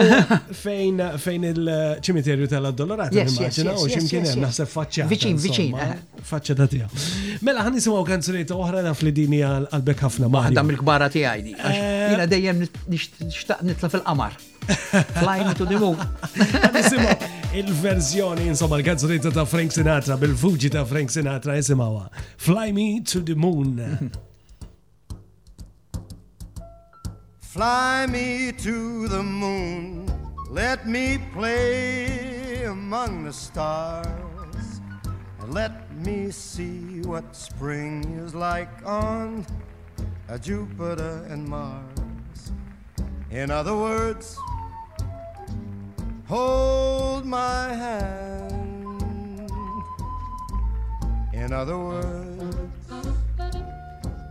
[0.54, 5.06] fejn fejn il-ċimiterju eh, tal-addolorata, immaġina, u ximkien hemm naħseb faċċa.
[5.10, 5.78] Viċin, viċin.
[5.82, 5.94] Eh.
[6.30, 7.00] Faċċa ta' tiegħu.
[7.48, 11.56] Mela ħan nisimgħu kanzunetta oħra naf li dini għal-bek ħafna ma' Waħda mill-kbara tiegħi di.
[11.58, 11.86] Eh.
[12.12, 12.60] Jiena dejjem
[12.94, 14.36] nixtaq nitla fil-qamar.
[15.24, 15.98] Flying to the moon.
[16.68, 22.10] Nisimgħu il-verżjoni insomma l-kanzunetta ta' Frank Sinatra bil-fuġi ta' Frank Sinatra jisimgħuha.
[22.46, 23.82] Fly me to the moon.
[27.54, 30.12] Fly me to the moon,
[30.50, 34.82] let me play among the stars,
[35.40, 39.46] and let me see what spring is like on
[40.30, 42.52] uh, Jupiter and Mars.
[43.30, 44.36] In other words,
[46.26, 49.48] hold my hand.
[51.34, 52.88] In other words,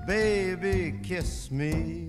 [0.08, 2.08] baby, kiss me.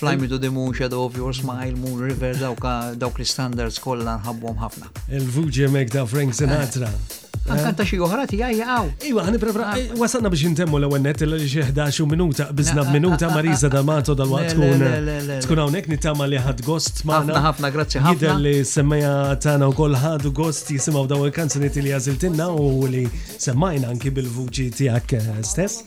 [0.00, 4.16] Fly Me to the Moon, Shadow of Your Smile, Moon River, dawk li standards kollha
[4.24, 4.90] nħabbhom ħafna.
[5.12, 6.88] Il-vuġi mek da Frank Sinatra.
[6.88, 7.19] Eh.
[7.50, 7.58] Eh?
[7.58, 8.90] Anka ta' xi oħra tiegħi jaqgħu.
[9.10, 9.78] Iwa, għani prepra, ah.
[9.80, 14.52] eh, wasanna biex intemmu l-ewwel net l xi 11 minuta, biżna minuta Marisa D'Amato dal-waqt
[14.54, 17.40] tkun tkun hawnhekk nittama li ħad gost maħna.
[17.50, 18.16] Ħafna grazzi ħafna.
[18.16, 23.04] Jidher li semmeja semmejja tagħna wkoll ħadd gost jisimaw daw il-kanzunetti li jażiltilna u li
[23.40, 25.82] semmajna anki bil-vuċi tiegħek eh, stess.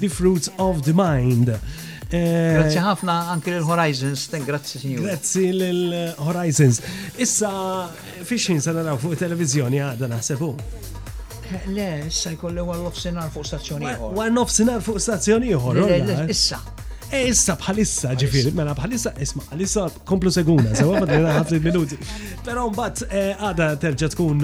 [0.01, 1.53] The Fruits of the Mind.
[2.09, 5.07] Eh, grazzi ħafna anke l-Horizons, ten grazzi signor.
[5.07, 6.81] Grazzi l-Horizons.
[7.15, 7.87] Issa,
[8.27, 10.51] fiexin sa' naraw fuq televizjoni għada naħsebu.
[11.71, 14.19] Le, issa jkollu għal nofsinar fuq stazzjoni ieħor.
[14.19, 15.81] Għal nofsinar fuq stazzjoni ieħor.
[16.29, 16.59] Issa,
[17.09, 21.97] Issa bħalissa ġifiri, mela bħalissa, isma, bħalissa komplu segunda, sewa madrina ħafna minuti.
[22.45, 23.07] Pero mbagħad
[23.39, 24.43] għada terġa tkun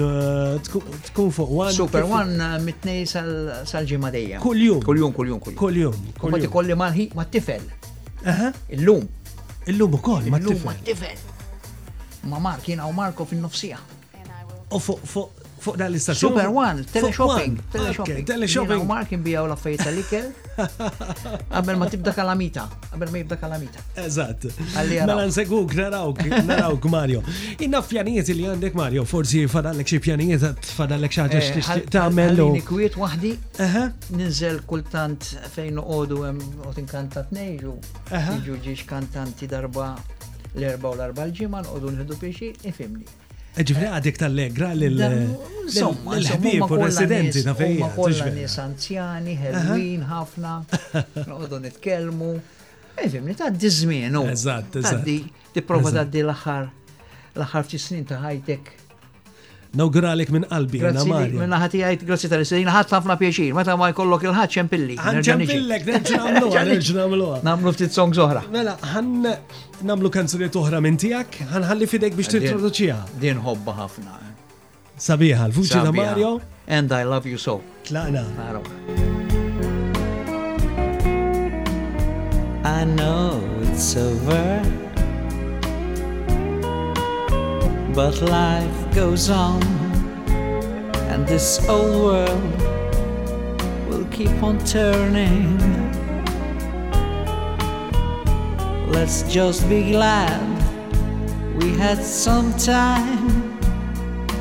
[1.12, 1.72] tkun fuq one.
[1.76, 4.40] Super one mitnej sal-ġimma dejja.
[4.42, 4.82] Kuljum.
[4.82, 5.60] Kuljum, kuljum, kuljum.
[5.60, 6.00] Kuljum.
[6.18, 6.50] Kuljum.
[6.56, 7.68] Kolli malħi ma tifel.
[8.80, 9.06] Illum.
[9.70, 10.66] Illum ukoll ma tifel.
[10.66, 11.24] Ma tifel.
[12.32, 13.78] Ma Markin u Marko fin-nofsija.
[14.74, 16.34] U fuq fuq dan l-istazzjoni.
[16.34, 17.60] Super one, teleshopping.
[17.76, 18.26] Teleshopping.
[18.26, 18.84] Teleshopping.
[18.90, 20.32] Markin bijaw la fejta l-ikel.
[20.56, 23.82] Għabel ma tibda kalamita, għabel ma jibda kalamita.
[24.00, 24.46] Eżatt.
[24.88, 27.22] Mela nsegwuk, narawk, narawk Mario.
[27.64, 32.38] Inna pjanijiet li għandek Mario, forsi fadallek xie pjanijiet, fadallek xaġa eh, xtixtiq tamelu.
[32.48, 33.34] Għalini kwiet wahdi,
[34.16, 36.40] ninżel kultant fejn uqodu għem
[36.70, 37.44] u tinkanta t
[38.36, 39.94] Iġu ġiġ kantanti darba
[40.56, 43.06] l-erba u l-arba l-ġiman, uqodu nħeddu piexi, ifimni.
[43.64, 47.88] Ġifri għadik tal-legra l-ħbib u residenti na fejja.
[47.94, 50.56] Kolla nis anzjani, herwin, ħafna,
[51.30, 52.34] noqdu nitkelmu.
[53.06, 54.26] Fimni, ta' di zmin, u.
[54.26, 55.00] Oh.
[55.56, 56.68] Ti prova ta' di l-axar,
[57.36, 58.74] l-axar f'ti snin ta' ħajtek
[59.76, 61.40] Nawguralek minn qalbi, għanna Mario.
[61.42, 64.96] Minn ħati għajt, grazzi tal sejna ħat ħafna pieċir, ta' ma jkollok il-ħat ċempilli.
[65.28, 65.84] ċempillek,
[66.54, 68.42] nerġnamluwa, Namlu ftit song zoħra.
[68.54, 69.26] Mela, ħan
[69.92, 72.98] namlu kanzuniet oħra minn tijak, ħan ħalli fidek biex t-introduċija.
[73.26, 74.16] Din hobba ħafna.
[74.96, 76.32] Sabiħa, l ta' Mario.
[76.68, 77.60] And I love you so.
[77.84, 78.24] Tlaqna.
[82.66, 84.95] I know it's over.
[87.96, 89.62] but life goes on,
[91.12, 92.62] and this old world
[93.88, 95.56] will keep on turning.
[98.92, 100.44] Let's just be glad
[101.56, 103.56] we had some time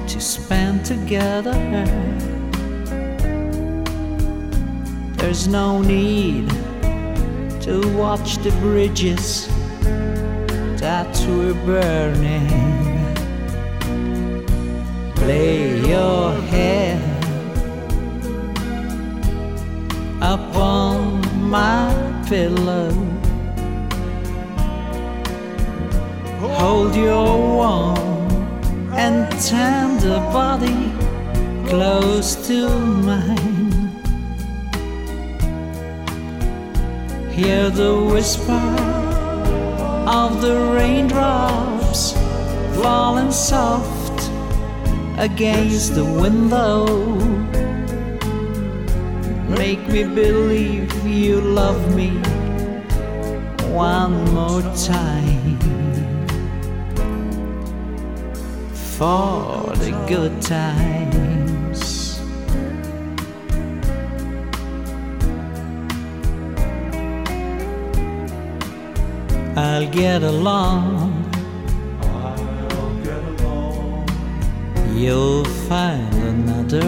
[0.06, 1.58] to spend together.
[5.16, 6.50] There's no need
[7.62, 9.48] to watch the bridges
[10.82, 12.75] that were burning.
[15.22, 17.02] Lay your head
[20.22, 21.90] upon my
[22.30, 22.92] pillow.
[26.60, 28.30] Hold your warm
[28.94, 30.92] and tender body
[31.70, 33.90] close to mine.
[37.32, 38.76] Hear the whisper
[40.08, 42.12] of the raindrops
[42.80, 43.95] falling soft
[45.18, 46.86] against the window.
[49.58, 52.10] Make me believe you love me
[53.72, 55.44] one more time.
[58.98, 62.20] For the good times.
[69.58, 71.25] I'll get along
[74.98, 76.84] you'll find another.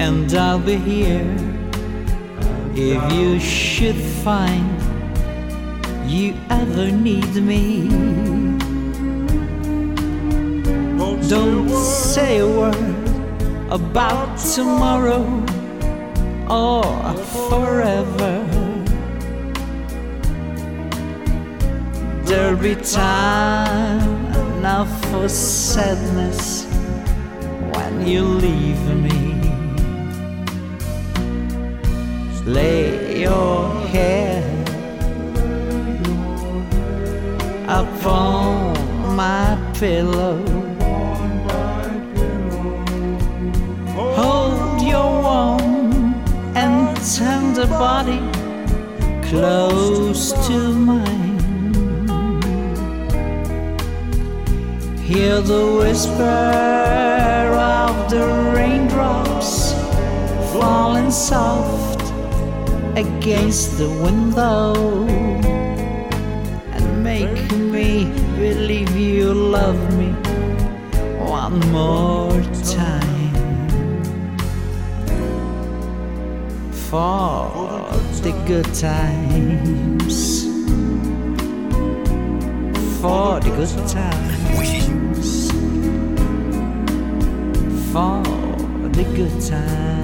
[0.00, 1.34] And I'll be here
[2.74, 4.72] if you should find
[6.08, 7.88] you ever need me.
[11.28, 13.08] Don't say a word
[13.70, 15.24] about tomorrow
[16.48, 17.14] or
[17.48, 18.42] forever.
[22.28, 24.15] there'll be time
[24.58, 26.64] enough for sadness
[27.74, 29.20] when you leave me.
[32.58, 32.82] Lay
[33.20, 33.58] your
[33.94, 34.68] head
[37.68, 38.56] upon
[39.22, 39.46] my
[39.78, 40.36] pillow.
[44.20, 46.14] Hold your warm
[46.62, 46.76] and
[47.18, 48.20] tender body
[49.28, 51.25] close to mine.
[55.06, 56.24] Hear the whisper
[57.56, 58.26] of the
[58.56, 59.72] raindrops
[60.52, 62.02] falling soft
[62.98, 65.04] against the window
[66.74, 70.08] and make me believe you love me
[71.30, 72.32] one more
[72.64, 73.34] time.
[76.90, 77.46] For
[78.26, 80.42] the good times,
[83.00, 84.35] for the good times.
[87.96, 88.22] fall
[88.94, 89.95] the good time.